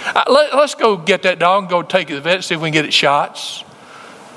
[0.04, 2.54] Uh, let, us go get that dog and go take it to the vet, see
[2.54, 3.64] if we can get it shots.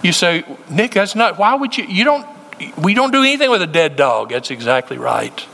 [0.01, 1.37] You say, Nick, that's not.
[1.37, 1.85] Why would you?
[1.85, 2.27] You don't.
[2.77, 4.29] We don't do anything with a dead dog.
[4.29, 5.45] That's exactly right.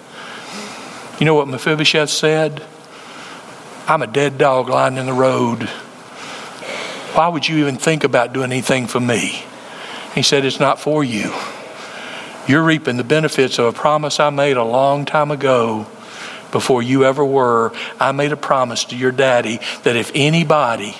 [1.19, 2.63] You know what Mephibosheth said?
[3.89, 5.63] I'm a dead dog lying in the road.
[7.13, 9.43] Why would you even think about doing anything for me?
[10.13, 11.33] He said, It's not for you.
[12.49, 15.87] You're reaping the benefits of a promise I made a long time ago
[16.51, 17.71] before you ever were.
[17.97, 20.93] I made a promise to your daddy that if anybody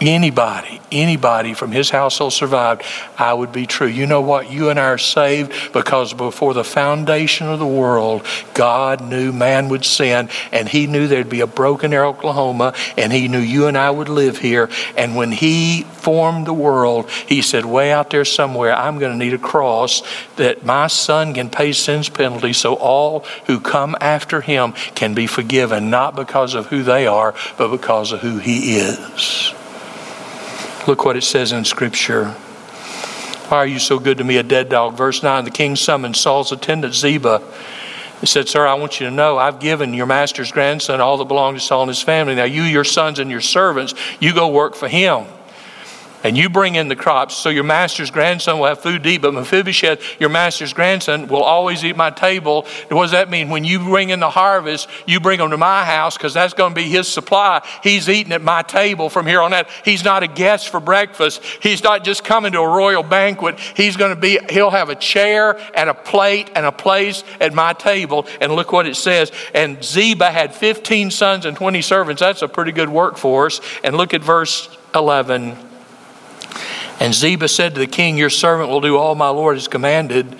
[0.00, 2.82] anybody, anybody from his household survived,
[3.16, 3.86] I would be true.
[3.86, 4.50] You know what?
[4.50, 9.68] You and I are saved because before the foundation of the world, God knew man
[9.68, 13.66] would sin, and He knew there'd be a Broken Arrow Oklahoma, and He knew you
[13.66, 14.68] and I would live here.
[14.96, 19.24] And when He formed the world, He said, Way out there somewhere, I'm going to
[19.24, 20.02] need a cross
[20.36, 25.26] that my son can pay sin's penalty so all who come after Him can be
[25.26, 29.54] forgiven, not because of who they are, but because of who He is.
[30.88, 32.30] Look what it says in Scripture.
[33.48, 34.96] Why are you so good to me, a dead dog?
[34.96, 37.42] Verse 9 The king summoned Saul's attendant Ziba.
[38.22, 41.26] He said, Sir, I want you to know I've given your master's grandson all that
[41.26, 42.34] belonged to Saul and his family.
[42.34, 45.26] Now, you, your sons, and your servants, you go work for him
[46.28, 49.22] and you bring in the crops, so your master's grandson will have food to eat,
[49.22, 52.66] but Mephibosheth, your master's grandson, will always eat my table.
[52.90, 53.48] What does that mean?
[53.48, 56.72] When you bring in the harvest, you bring them to my house because that's going
[56.72, 57.66] to be his supply.
[57.82, 59.70] He's eating at my table from here on out.
[59.86, 61.42] He's not a guest for breakfast.
[61.62, 63.58] He's not just coming to a royal banquet.
[63.58, 67.54] He's going to be, he'll have a chair and a plate and a place at
[67.54, 68.26] my table.
[68.42, 69.32] And look what it says.
[69.54, 72.20] And Ziba had 15 sons and 20 servants.
[72.20, 73.62] That's a pretty good workforce.
[73.82, 75.67] And look at verse 11.
[77.00, 80.36] And Ziba said to the king, Your servant will do all my Lord has commanded.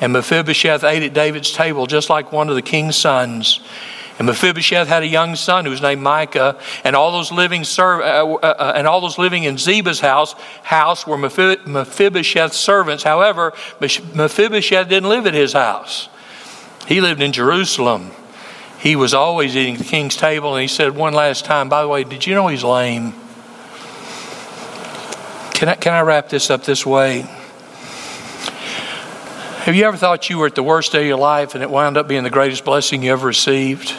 [0.00, 3.60] And Mephibosheth ate at David's table just like one of the king's sons.
[4.18, 8.02] And Mephibosheth had a young son who was named Micah, and all those living serv-
[8.02, 13.02] uh, uh, uh and all those living in Ziba's house house were Mephibosheth's servants.
[13.02, 16.08] However, Mephibosheth didn't live at his house;
[16.86, 18.10] he lived in Jerusalem.
[18.78, 21.82] He was always eating at the king's table, and he said one last time, "By
[21.82, 23.14] the way, did you know he's lame?"
[25.62, 27.20] Can I, can I wrap this up this way?
[29.60, 31.70] Have you ever thought you were at the worst day of your life and it
[31.70, 33.94] wound up being the greatest blessing you ever received?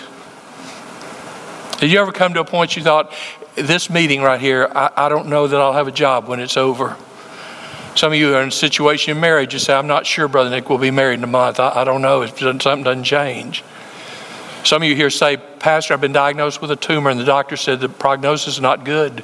[1.80, 3.14] Did you ever come to a point you thought,
[3.56, 6.58] this meeting right here, I, I don't know that I'll have a job when it's
[6.58, 6.98] over?
[7.96, 10.50] Some of you are in a situation in marriage, you say, I'm not sure Brother
[10.50, 11.62] Nick will be married in a month.
[11.62, 13.64] I, I don't know if something doesn't change.
[14.66, 17.56] Some of you here say, Pastor, I've been diagnosed with a tumor and the doctor
[17.56, 19.24] said the prognosis is not good.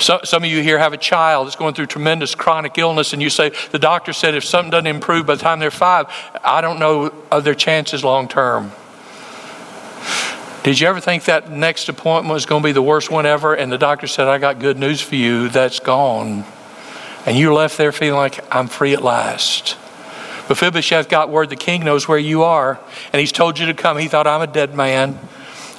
[0.00, 3.20] So, some of you here have a child that's going through tremendous chronic illness, and
[3.20, 6.06] you say, The doctor said if something doesn't improve by the time they're five,
[6.42, 8.72] I don't know of their chances long term.
[10.62, 13.54] Did you ever think that next appointment was going to be the worst one ever?
[13.54, 16.44] And the doctor said, I got good news for you, that's gone.
[17.26, 19.76] And you left there feeling like, I'm free at last.
[20.48, 22.80] Mephibosheth got word the king knows where you are,
[23.12, 23.98] and he's told you to come.
[23.98, 25.18] He thought, I'm a dead man.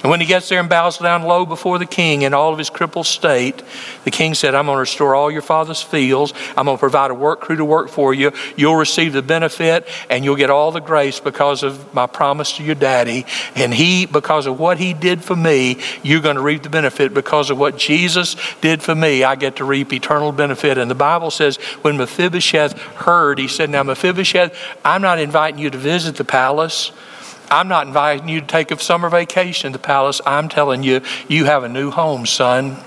[0.02, 2.58] And when he gets there and bows down low before the king in all of
[2.58, 3.62] his crippled state,
[4.04, 6.34] the king said, I'm going to restore all your father's fields.
[6.56, 8.32] I'm going to provide a work crew to work for you.
[8.56, 12.64] You'll receive the benefit and you'll get all the grace because of my promise to
[12.64, 13.26] your daddy.
[13.54, 17.14] And he, because of what he did for me, you're going to reap the benefit.
[17.14, 20.78] Because of what Jesus did for me, I get to reap eternal benefit.
[20.78, 25.70] And the Bible says when Mephibosheth heard, he said, Now, Mephibosheth, I'm not inviting you
[25.70, 26.90] to visit the palace.
[27.52, 30.22] I'm not inviting you to take a summer vacation in the palace.
[30.24, 32.78] I'm telling you, you have a new home, son.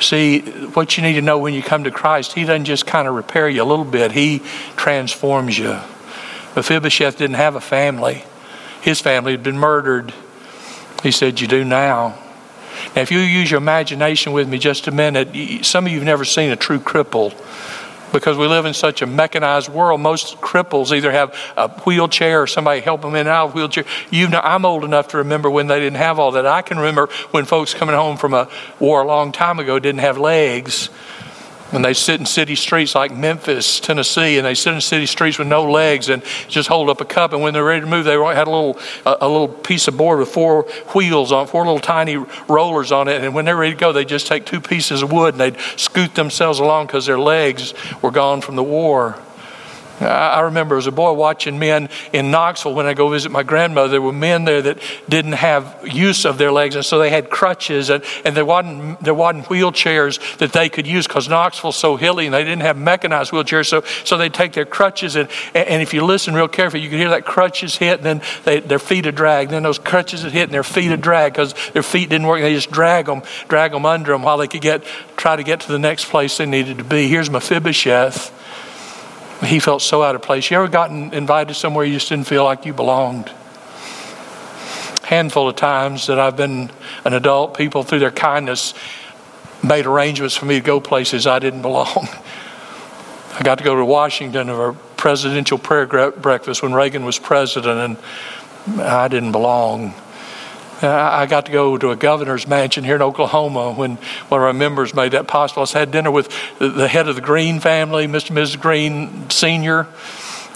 [0.00, 3.08] See, what you need to know when you come to Christ, He doesn't just kind
[3.08, 4.42] of repair you a little bit, He
[4.76, 5.78] transforms you.
[6.54, 8.24] Mephibosheth didn't have a family,
[8.82, 10.12] his family had been murdered.
[11.02, 12.18] He said, You do now.
[12.94, 16.06] Now, if you use your imagination with me just a minute, some of you have
[16.06, 17.32] never seen a true cripple
[18.14, 20.00] because we live in such a mechanized world.
[20.00, 23.84] Most cripples either have a wheelchair or somebody help them in and out of wheelchair.
[24.10, 26.46] You know, I'm old enough to remember when they didn't have all that.
[26.46, 28.48] I can remember when folks coming home from a
[28.78, 30.88] war a long time ago didn't have legs.
[31.74, 35.38] And they sit in city streets like Memphis, Tennessee, and they sit in city streets
[35.38, 37.32] with no legs and just hold up a cup.
[37.32, 39.96] And when they're ready to move, they had a little a, a little piece of
[39.96, 40.62] board with four
[40.94, 42.16] wheels on, four little tiny
[42.48, 43.22] rollers on it.
[43.22, 45.60] And when they're ready to go, they just take two pieces of wood and they'd
[45.76, 49.18] scoot themselves along because their legs were gone from the war.
[50.00, 53.88] I remember as a boy watching men in Knoxville when I go visit my grandmother.
[53.88, 54.78] There were men there that
[55.08, 59.00] didn't have use of their legs, and so they had crutches, and, and there, wasn't,
[59.00, 62.76] there wasn't wheelchairs that they could use because Knoxville's so hilly and they didn't have
[62.76, 63.66] mechanized wheelchairs.
[63.66, 66.98] So, so they'd take their crutches, and, and if you listen real carefully, you can
[66.98, 69.50] hear that crutches hit, and then they, their feet would drag.
[69.50, 72.38] Then those crutches would hit, and their feet would drag because their feet didn't work.
[72.38, 74.84] And they just drag them, drag them under them while they could get
[75.16, 77.08] try to get to the next place they needed to be.
[77.08, 78.32] Here's Mephibosheth
[79.42, 80.50] he felt so out of place.
[80.50, 83.30] You ever gotten invited somewhere you just didn't feel like you belonged?
[85.04, 86.70] Handful of times that I've been
[87.04, 88.74] an adult, people through their kindness
[89.62, 92.08] made arrangements for me to go places I didn't belong.
[93.36, 97.98] I got to go to Washington for a presidential prayer breakfast when Reagan was president,
[98.68, 99.92] and I didn't belong.
[100.88, 103.96] I got to go to a governor's mansion here in Oklahoma when
[104.28, 105.66] one of our members made that possible.
[105.74, 108.30] I had dinner with the head of the Green family, Mr.
[108.30, 108.60] and Mrs.
[108.60, 109.86] Green Sr.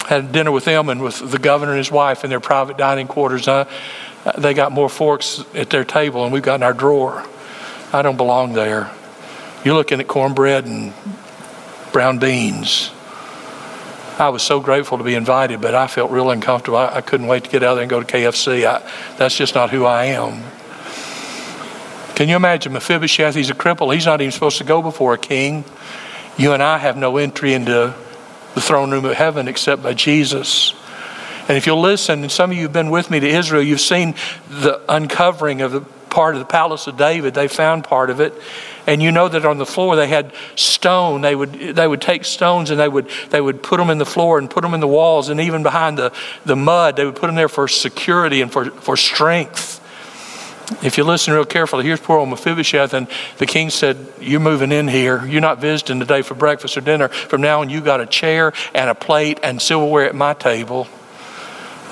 [0.07, 3.07] Had dinner with them and with the governor and his wife in their private dining
[3.07, 3.47] quarters.
[3.47, 3.69] Uh,
[4.37, 7.25] they got more forks at their table and we've got in our drawer.
[7.93, 8.91] I don't belong there.
[9.63, 10.93] You're looking at cornbread and
[11.91, 12.91] brown beans.
[14.19, 16.77] I was so grateful to be invited, but I felt real uncomfortable.
[16.77, 18.65] I, I couldn't wait to get out there and go to KFC.
[18.65, 18.81] I,
[19.17, 20.43] that's just not who I am.
[22.15, 23.33] Can you imagine Mephibosheth?
[23.33, 23.93] He's a cripple.
[23.93, 25.63] He's not even supposed to go before a king.
[26.37, 27.95] You and I have no entry into
[28.55, 30.73] the throne room of heaven except by Jesus.
[31.47, 33.79] And if you'll listen, and some of you have been with me to Israel, you've
[33.79, 34.15] seen
[34.49, 37.35] the uncovering of the part of the palace of David.
[37.35, 38.33] They found part of it.
[38.89, 41.21] And you know that on the floor they had stone.
[41.21, 44.05] They would, they would take stones and they would, they would put them in the
[44.05, 46.11] floor and put them in the walls and even behind the,
[46.43, 46.95] the mud.
[46.95, 49.75] They would put them there for security and for, for strength.
[50.83, 54.71] If you listen real carefully, here's poor old Mephibosheth, and the king said, You're moving
[54.71, 55.23] in here.
[55.23, 57.09] You're not visiting today for breakfast or dinner.
[57.09, 60.87] From now on, you got a chair and a plate and silverware at my table.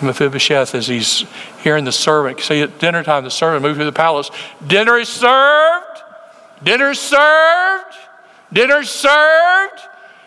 [0.02, 1.26] Mephibosheth, as he's
[1.60, 4.32] hearing the servant, see at dinner time, the servant moved to the palace.
[4.66, 5.87] Dinner is served.
[6.64, 7.96] Dinner served.
[8.52, 9.82] Dinner served.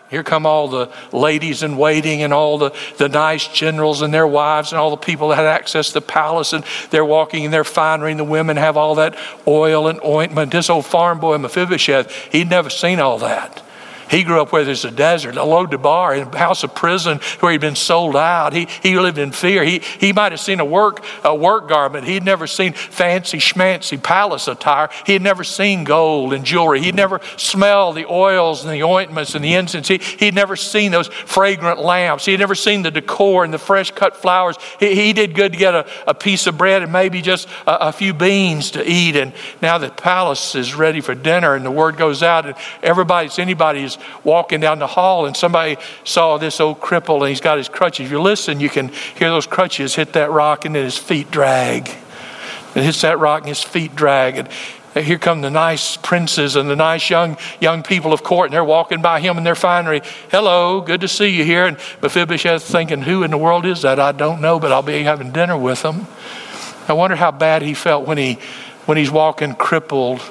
[0.09, 4.27] Here come all the ladies in waiting and all the, the nice generals and their
[4.27, 7.51] wives and all the people that had access to the palace and they're walking in
[7.51, 9.17] their finery and the women have all that
[9.47, 10.51] oil and ointment.
[10.51, 13.63] This old farm boy Mephibosheth, he'd never seen all that.
[14.11, 17.53] He grew up where there's a desert, a Lo-debar, in a house of prison where
[17.53, 18.51] he'd been sold out.
[18.51, 19.63] He, he lived in fear.
[19.63, 22.05] He, he might have seen a work, a work garment.
[22.05, 24.89] He'd never seen fancy schmancy palace attire.
[25.05, 26.81] He had never seen gold and jewelry.
[26.81, 29.87] He'd never smelled the oils and the ointments and the incense.
[29.87, 32.25] He, he'd never seen those fragrant lamps.
[32.25, 34.57] He'd never seen the decor and the fresh cut flowers.
[34.77, 37.87] He, he did good to get a, a piece of bread and maybe just a,
[37.87, 39.15] a few beans to eat.
[39.15, 43.39] And now the palace is ready for dinner and the word goes out and everybody's,
[43.39, 47.69] anybody's walking down the hall and somebody saw this old cripple and he's got his
[47.69, 48.05] crutches.
[48.07, 51.31] If you listen, you can hear those crutches hit that rock and then his feet
[51.31, 51.89] drag.
[52.75, 54.37] It hits that rock and his feet drag.
[54.37, 54.49] And
[54.93, 58.63] here come the nice princes and the nice young young people of court, and they're
[58.63, 60.01] walking by him in their finery.
[60.29, 61.65] Hello, good to see you here.
[61.65, 63.99] And Mephibosheth thinking, who in the world is that?
[63.99, 66.07] I don't know, but I'll be having dinner with him.
[66.87, 68.37] I wonder how bad he felt when he
[68.85, 70.21] when he's walking crippled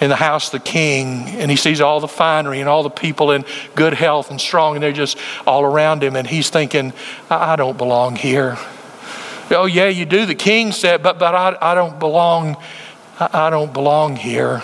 [0.00, 2.90] in the house of the king and he sees all the finery and all the
[2.90, 6.92] people in good health and strong and they're just all around him and he's thinking
[7.28, 8.56] i, don't belong here
[9.50, 12.56] oh yeah you do the king said but but i, I don't belong
[13.18, 14.62] I, I don't belong here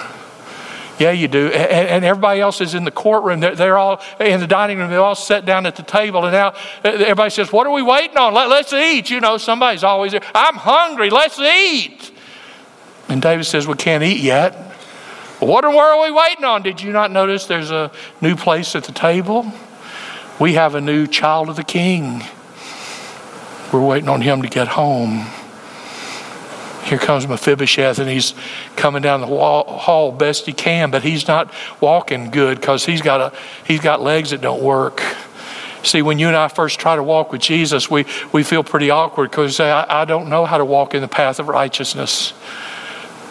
[0.99, 1.49] yeah, you do.
[1.49, 3.40] And, and, everybody else is in the courtroom.
[3.40, 4.90] They're, they're, all in the dining room.
[4.90, 6.25] They're all sat down at the table.
[6.25, 6.55] And now uh,
[6.88, 8.33] everybody says, What are we waiting on?
[8.33, 9.11] Let, us eat.
[9.11, 10.22] You know, somebody's always there.
[10.35, 11.11] I'm hungry.
[11.11, 12.12] Let's eat.
[13.09, 14.75] And David says, We can't eat yet.
[15.40, 16.62] What are we waiting on?
[16.62, 17.90] Did you not notice there's a
[18.22, 19.53] new place at the table?
[20.40, 22.22] We have a new child of the king.
[23.70, 25.27] We're waiting on him to get home.
[26.85, 28.33] Here comes Mephibosheth, and he's
[28.77, 33.03] coming down the wall, hall best he can, but he's not walking good because he's
[33.03, 35.03] got a he's got legs that don't work.
[35.82, 38.91] See, when you and I first try to walk with Jesus, we, we feel pretty
[38.91, 42.32] awkward because uh, I, I don't know how to walk in the path of righteousness.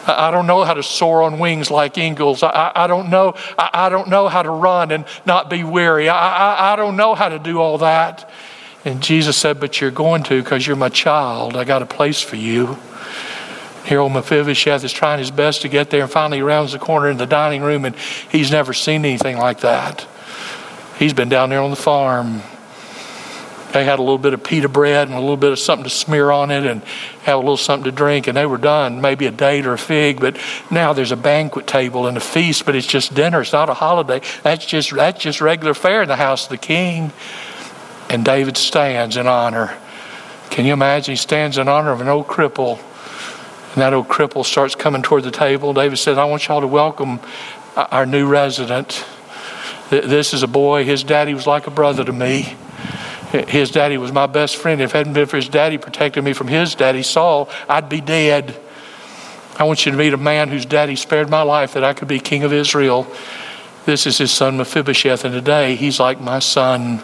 [0.08, 2.44] I don't know how to soar on wings like eagles.
[2.44, 3.34] I, I don't know.
[3.58, 6.10] I, I, don't know how to run and not be weary.
[6.10, 8.30] I, I don't know how to do all that.
[8.84, 11.56] And Jesus said, But you're going to because you're my child.
[11.56, 12.78] I got a place for you.
[13.86, 17.08] Here, old Mephibosheth is trying his best to get there, and finally rounds the corner
[17.10, 17.96] in the dining room, and
[18.32, 20.08] he's never seen anything like that.
[20.98, 22.42] He's been down there on the farm
[23.76, 25.90] they had a little bit of pita bread and a little bit of something to
[25.90, 26.82] smear on it and
[27.24, 29.02] have a little something to drink, and they were done.
[29.02, 30.38] Maybe a date or a fig, but
[30.72, 33.42] now there's a banquet table and a feast, but it's just dinner.
[33.42, 34.22] It's not a holiday.
[34.44, 37.12] That's just that's just regular fare in the house of the king.
[38.10, 39.78] And David stands in honor.
[40.52, 41.12] Can you imagine?
[41.12, 42.80] He stands in honor of an old cripple.
[43.74, 45.74] And that old cripple starts coming toward the table.
[45.74, 47.20] David says, I want y'all to welcome
[47.76, 49.04] our new resident.
[49.90, 50.86] This is a boy.
[50.86, 52.56] His daddy was like a brother to me.
[53.44, 54.82] His daddy was my best friend.
[54.82, 58.02] If it hadn't been for his daddy protecting me from his daddy, Saul, I'd be
[58.02, 58.56] dead.
[59.58, 62.08] I want you to meet a man whose daddy spared my life that I could
[62.08, 63.08] be king of Israel.
[63.86, 67.00] This is his son Mephibosheth, and today he's like my son.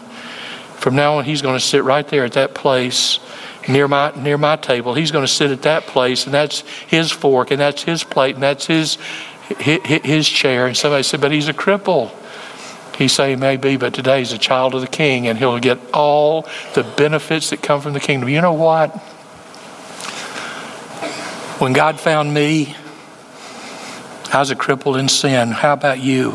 [0.76, 3.20] From now on, he's going to sit right there at that place
[3.68, 4.94] near my near my table.
[4.94, 8.34] He's going to sit at that place, and that's his fork, and that's his plate,
[8.34, 8.98] and that's his
[9.58, 10.66] his, his chair.
[10.66, 12.10] And somebody said, "But he's a cripple."
[12.96, 15.58] He say he may be, but today he's a child of the King, and he'll
[15.58, 18.28] get all the benefits that come from the kingdom.
[18.28, 18.90] You know what?
[21.58, 22.74] When God found me,
[24.32, 25.50] I was a cripple in sin.
[25.50, 26.32] How about you?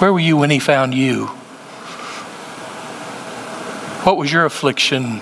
[0.00, 1.26] Where were you when He found you?
[4.04, 5.20] What was your affliction?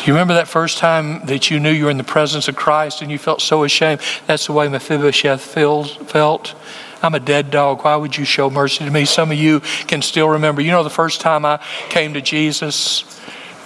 [0.00, 2.56] Do you remember that first time that you knew you were in the presence of
[2.56, 4.00] Christ and you felt so ashamed?
[4.26, 6.54] That's the way Mephibosheth feels, felt.
[7.02, 7.84] I'm a dead dog.
[7.84, 9.04] Why would you show mercy to me?
[9.04, 10.62] Some of you can still remember.
[10.62, 13.04] You know, the first time I came to Jesus,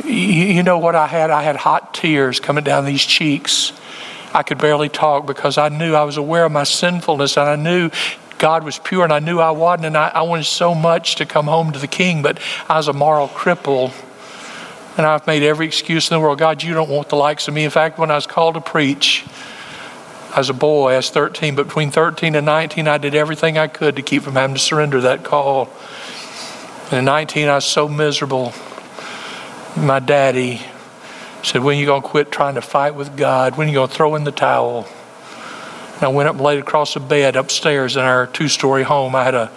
[0.05, 1.31] you know what I had?
[1.31, 3.73] I had hot tears coming down these cheeks.
[4.35, 7.55] I could barely talk because I knew I was aware of my sinfulness and I
[7.55, 7.91] knew
[8.39, 11.27] God was pure and I knew I wasn't, and I, I wanted so much to
[11.27, 13.93] come home to the King, but I was a moral cripple.
[14.97, 16.39] And I've made every excuse in the world.
[16.39, 17.65] God, you don't want the likes of me.
[17.65, 19.25] In fact, when I was called to preach
[20.37, 23.67] as a boy, I was 13, but between 13 and 19, I did everything I
[23.67, 25.69] could to keep from having to surrender that call.
[26.87, 28.53] And at 19, I was so miserable.
[29.77, 30.61] My daddy
[31.43, 33.57] said, When are you going to quit trying to fight with God?
[33.57, 34.87] When are you going to throw in the towel?
[35.95, 39.17] And I went up and laid across a bed upstairs in our two story home.
[39.17, 39.51] I had a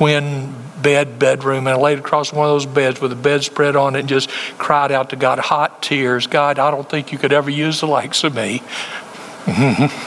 [0.00, 3.96] twin bed bedroom and I laid across one of those beds with a bedspread on
[3.96, 6.26] it and just cried out to God, hot tears.
[6.26, 8.62] God, I don't think you could ever use the likes of me.
[9.46, 9.98] I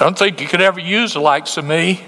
[0.00, 2.02] don't think you could ever use the likes of me.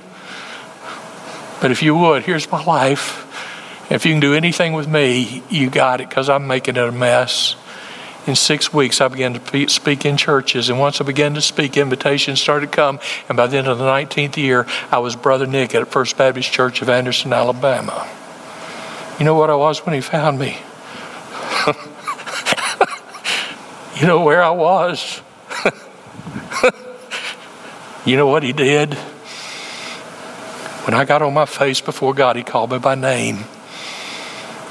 [1.60, 3.88] But if you would, here's my life.
[3.88, 6.90] If you can do anything with me, you got it because I'm making it a
[6.90, 7.54] mess
[8.26, 10.68] in six weeks, I began to speak in churches.
[10.68, 13.00] And once I began to speak, invitations started to come.
[13.28, 16.52] And by the end of the 19th year, I was Brother Nick at First Baptist
[16.52, 18.08] Church of Anderson, Alabama.
[19.18, 20.58] You know what I was when he found me?
[24.00, 25.20] you know where I was?
[28.04, 28.94] you know what he did?
[30.84, 33.44] When I got on my face before God, he called me by name.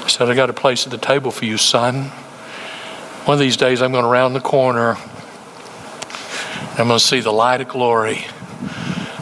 [0.02, 2.10] He said, I got a place at the table for you, son.
[3.26, 4.96] One of these days, I'm going to round the corner.
[6.70, 8.24] And I'm going to see the light of glory.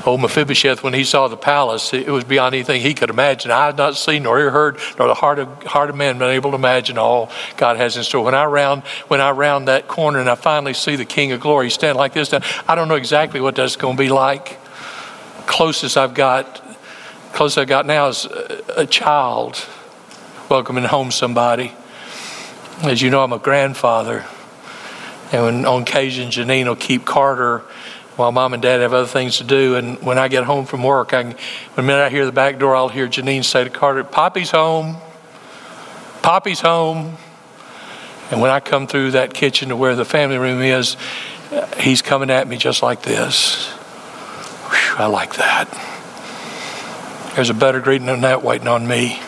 [0.06, 3.50] Old Mephibosheth, when he saw the palace, it was beyond anything he could imagine.
[3.50, 6.52] I had not seen nor heard, nor the heart of heart of man been able
[6.52, 8.24] to imagine all God has in store.
[8.24, 11.40] When I round, when I round that corner and I finally see the King of
[11.40, 14.58] Glory stand like this, I don't know exactly what that's going to be like.
[15.46, 16.64] Closest I've got,
[17.32, 18.26] closest I've got now is
[18.76, 19.62] a child
[20.48, 21.72] welcoming home somebody.
[22.82, 24.24] As you know, I'm a grandfather.
[25.32, 27.64] And when, on occasion, Janine will keep Carter
[28.14, 29.74] while mom and dad have other things to do.
[29.74, 31.34] And when I get home from work, I
[31.74, 34.96] the minute I hear the back door, I'll hear Janine say to Carter, Poppy's home.
[36.22, 37.16] Poppy's home.
[38.30, 40.96] And when I come through that kitchen to where the family room is,
[41.78, 43.66] he's coming at me just like this.
[43.70, 45.66] Whew, I like that.
[47.34, 49.20] There's a better greeting than that waiting on me.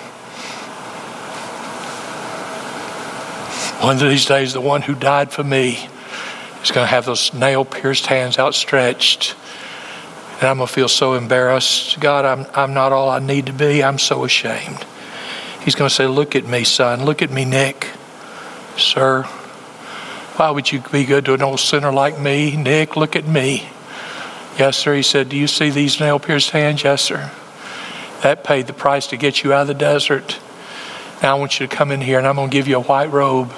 [3.81, 5.89] One of these days, the one who died for me
[6.63, 9.35] is going to have those nail pierced hands outstretched.
[10.35, 11.99] And I'm going to feel so embarrassed.
[11.99, 13.83] God, I'm, I'm not all I need to be.
[13.83, 14.85] I'm so ashamed.
[15.63, 17.07] He's going to say, Look at me, son.
[17.07, 17.89] Look at me, Nick.
[18.77, 19.23] Sir,
[20.37, 22.57] why would you be good to an old sinner like me?
[22.57, 23.67] Nick, look at me.
[24.59, 24.95] Yes, sir.
[24.95, 26.85] He said, Do you see these nail pierced hands?
[26.85, 27.31] Yes, sir.
[28.23, 30.39] That paid the price to get you out of the desert.
[31.23, 32.83] Now I want you to come in here and I'm going to give you a
[32.83, 33.51] white robe.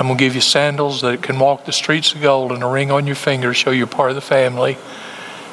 [0.00, 2.90] I'm to give you sandals that can walk the streets of gold and a ring
[2.90, 4.78] on your finger to show you're part of the family.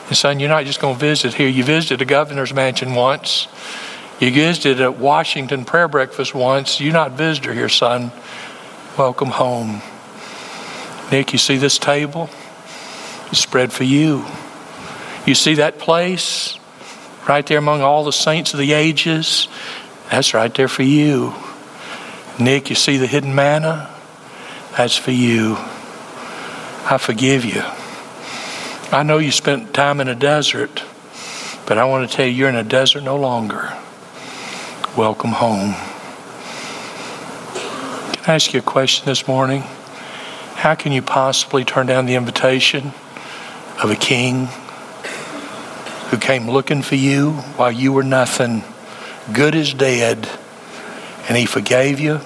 [0.08, 1.50] And son, you're not just going to visit here.
[1.50, 3.50] You visited a governor's mansion once.
[4.22, 6.80] You visited a Washington prayer breakfast once.
[6.80, 8.14] You're not a visitor here, son.
[8.98, 9.82] Welcome home.
[11.12, 12.30] Nick, you see this table?
[13.30, 14.24] It's spread for you.
[15.26, 16.58] You see that place
[17.28, 19.50] right there among all the saints of the ages?
[20.10, 21.34] That's right there for you.
[22.40, 23.94] Nick, you see the hidden manna?
[24.78, 25.56] That's for you.
[25.58, 27.64] I forgive you.
[28.92, 30.84] I know you spent time in a desert.
[31.66, 33.74] But I want to tell you, you're in a desert no longer.
[34.96, 35.74] Welcome home.
[38.14, 39.64] Can I ask you a question this morning?
[40.54, 42.94] How can you possibly turn down the invitation
[43.82, 44.48] of a king
[46.12, 48.64] who came looking for you while you were nothing,
[49.34, 50.30] good as dead,
[51.28, 52.22] and he forgave you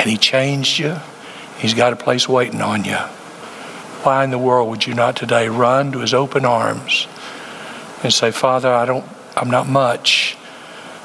[0.00, 0.96] and he changed you?
[1.62, 2.96] He's got a place waiting on you.
[4.02, 7.06] Why in the world would you not today run to his open arms
[8.02, 9.04] and say, Father, I don't,
[9.36, 10.36] I'm not much,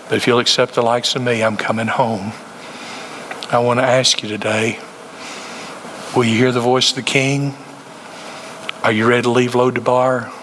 [0.10, 2.32] but if you'll accept the likes of me, I'm coming home.
[3.52, 4.80] I want to ask you today,
[6.16, 7.54] will you hear the voice of the King?
[8.82, 10.34] Are you ready to leave Lo-debar?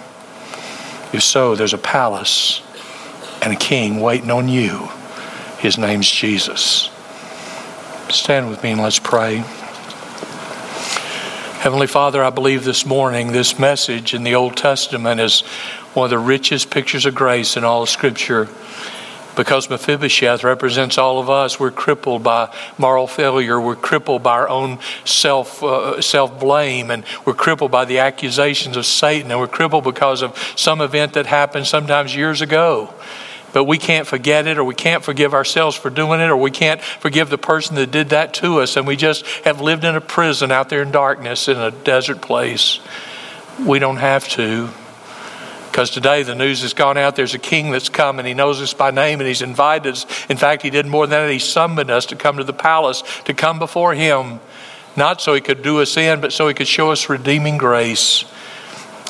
[1.13, 2.63] If so, there's a palace
[3.43, 4.91] and a king waiting on you.
[5.59, 6.89] His name's Jesus.
[8.11, 9.43] Stand with me and let's pray.
[11.65, 15.41] Heavenly Father, I believe this morning this message in the Old Testament is
[15.95, 18.51] one of the richest pictures of grace in all of Scripture.
[19.35, 23.59] Because Mephibosheth represents all of us, we're crippled by moral failure.
[23.59, 28.77] We're crippled by our own self uh, self blame, and we're crippled by the accusations
[28.77, 32.93] of Satan, and we're crippled because of some event that happened sometimes years ago
[33.55, 36.51] but we can't forget it or we can't forgive ourselves for doing it or we
[36.51, 39.95] can't forgive the person that did that to us and we just have lived in
[39.95, 42.81] a prison out there in darkness in a desert place.
[43.65, 44.71] We don't have to.
[45.71, 48.61] Because today the news has gone out, there's a king that's come and he knows
[48.61, 50.07] us by name and he's invited us.
[50.29, 51.33] In fact, he did more than that.
[51.33, 54.41] He summoned us to come to the palace, to come before him,
[54.97, 58.25] not so he could do us in, but so he could show us redeeming grace.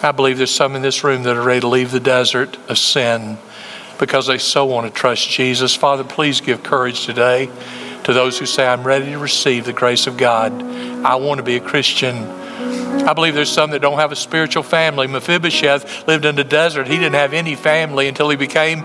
[0.02, 2.76] I believe there's some in this room that are ready to leave the desert of
[2.76, 3.38] sin
[3.98, 5.74] because they so want to trust Jesus.
[5.74, 7.50] Father, please give courage today
[8.04, 10.52] to those who say, I'm ready to receive the grace of God.
[11.04, 12.16] I want to be a Christian.
[12.16, 15.06] I believe there's some that don't have a spiritual family.
[15.06, 16.86] Mephibosheth lived in the desert.
[16.86, 18.84] He didn't have any family until he became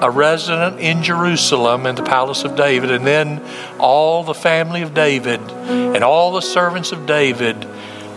[0.00, 2.90] a resident in Jerusalem in the palace of David.
[2.90, 3.42] And then
[3.78, 7.66] all the family of David and all the servants of David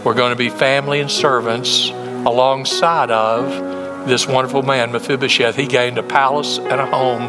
[0.04, 5.98] were going to be family and servants alongside of this wonderful man, Mephibosheth, he gained
[5.98, 7.22] a palace and a home.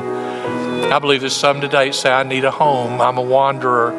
[0.92, 3.00] I believe there's some today say, I need a home.
[3.00, 3.92] I'm a wanderer.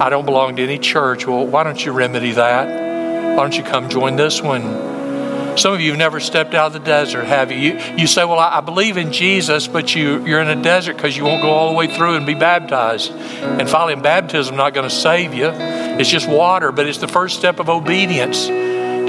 [0.00, 1.26] I don't belong to any church.
[1.26, 3.36] Well, why don't you remedy that?
[3.36, 4.92] Why don't you come join this one?
[5.56, 7.58] Some of you have never stepped out of the desert, have you?
[7.58, 10.96] You, you say, Well, I, I believe in Jesus, but you, you're in a desert
[10.96, 13.12] because you won't go all the way through and be baptized.
[13.12, 15.50] And finally, baptism not going to save you.
[15.52, 18.48] It's just water, but it's the first step of obedience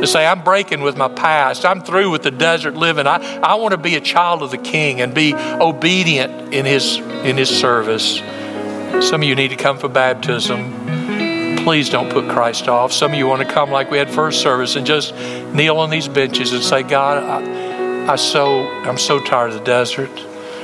[0.05, 1.65] to say, I'm breaking with my past.
[1.65, 3.07] I'm through with the desert living.
[3.07, 6.97] I, I want to be a child of the King and be obedient in his,
[6.97, 8.19] in his service.
[9.07, 11.57] Some of you need to come for baptism.
[11.63, 12.93] Please don't put Christ off.
[12.93, 15.15] Some of you want to come like we had first service and just
[15.53, 19.65] kneel on these benches and say, God, I, I so, I'm so tired of the
[19.65, 20.11] desert.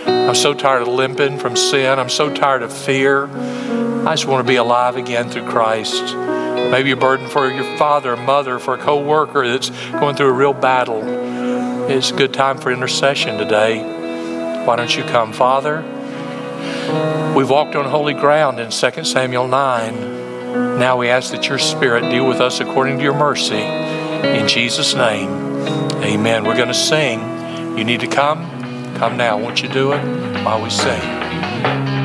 [0.06, 1.98] I'm so tired of limping from sin.
[1.98, 3.26] I'm so tired of fear.
[3.26, 6.16] I just want to be alive again through Christ.
[6.72, 10.34] Maybe a burden for your father, mother, for a co worker that's going through a
[10.34, 11.02] real battle.
[11.90, 14.64] It's a good time for intercession today.
[14.66, 15.82] Why don't you come, Father?
[17.36, 20.80] We've walked on holy ground in 2 Samuel 9.
[20.80, 23.56] Now we ask that your Spirit deal with us according to your mercy.
[23.56, 25.30] In Jesus' name,
[26.04, 26.46] amen.
[26.46, 27.20] We're going to sing.
[27.78, 28.96] You need to come?
[28.96, 29.38] Come now.
[29.38, 30.04] Won't you do it
[30.46, 32.01] while we sing?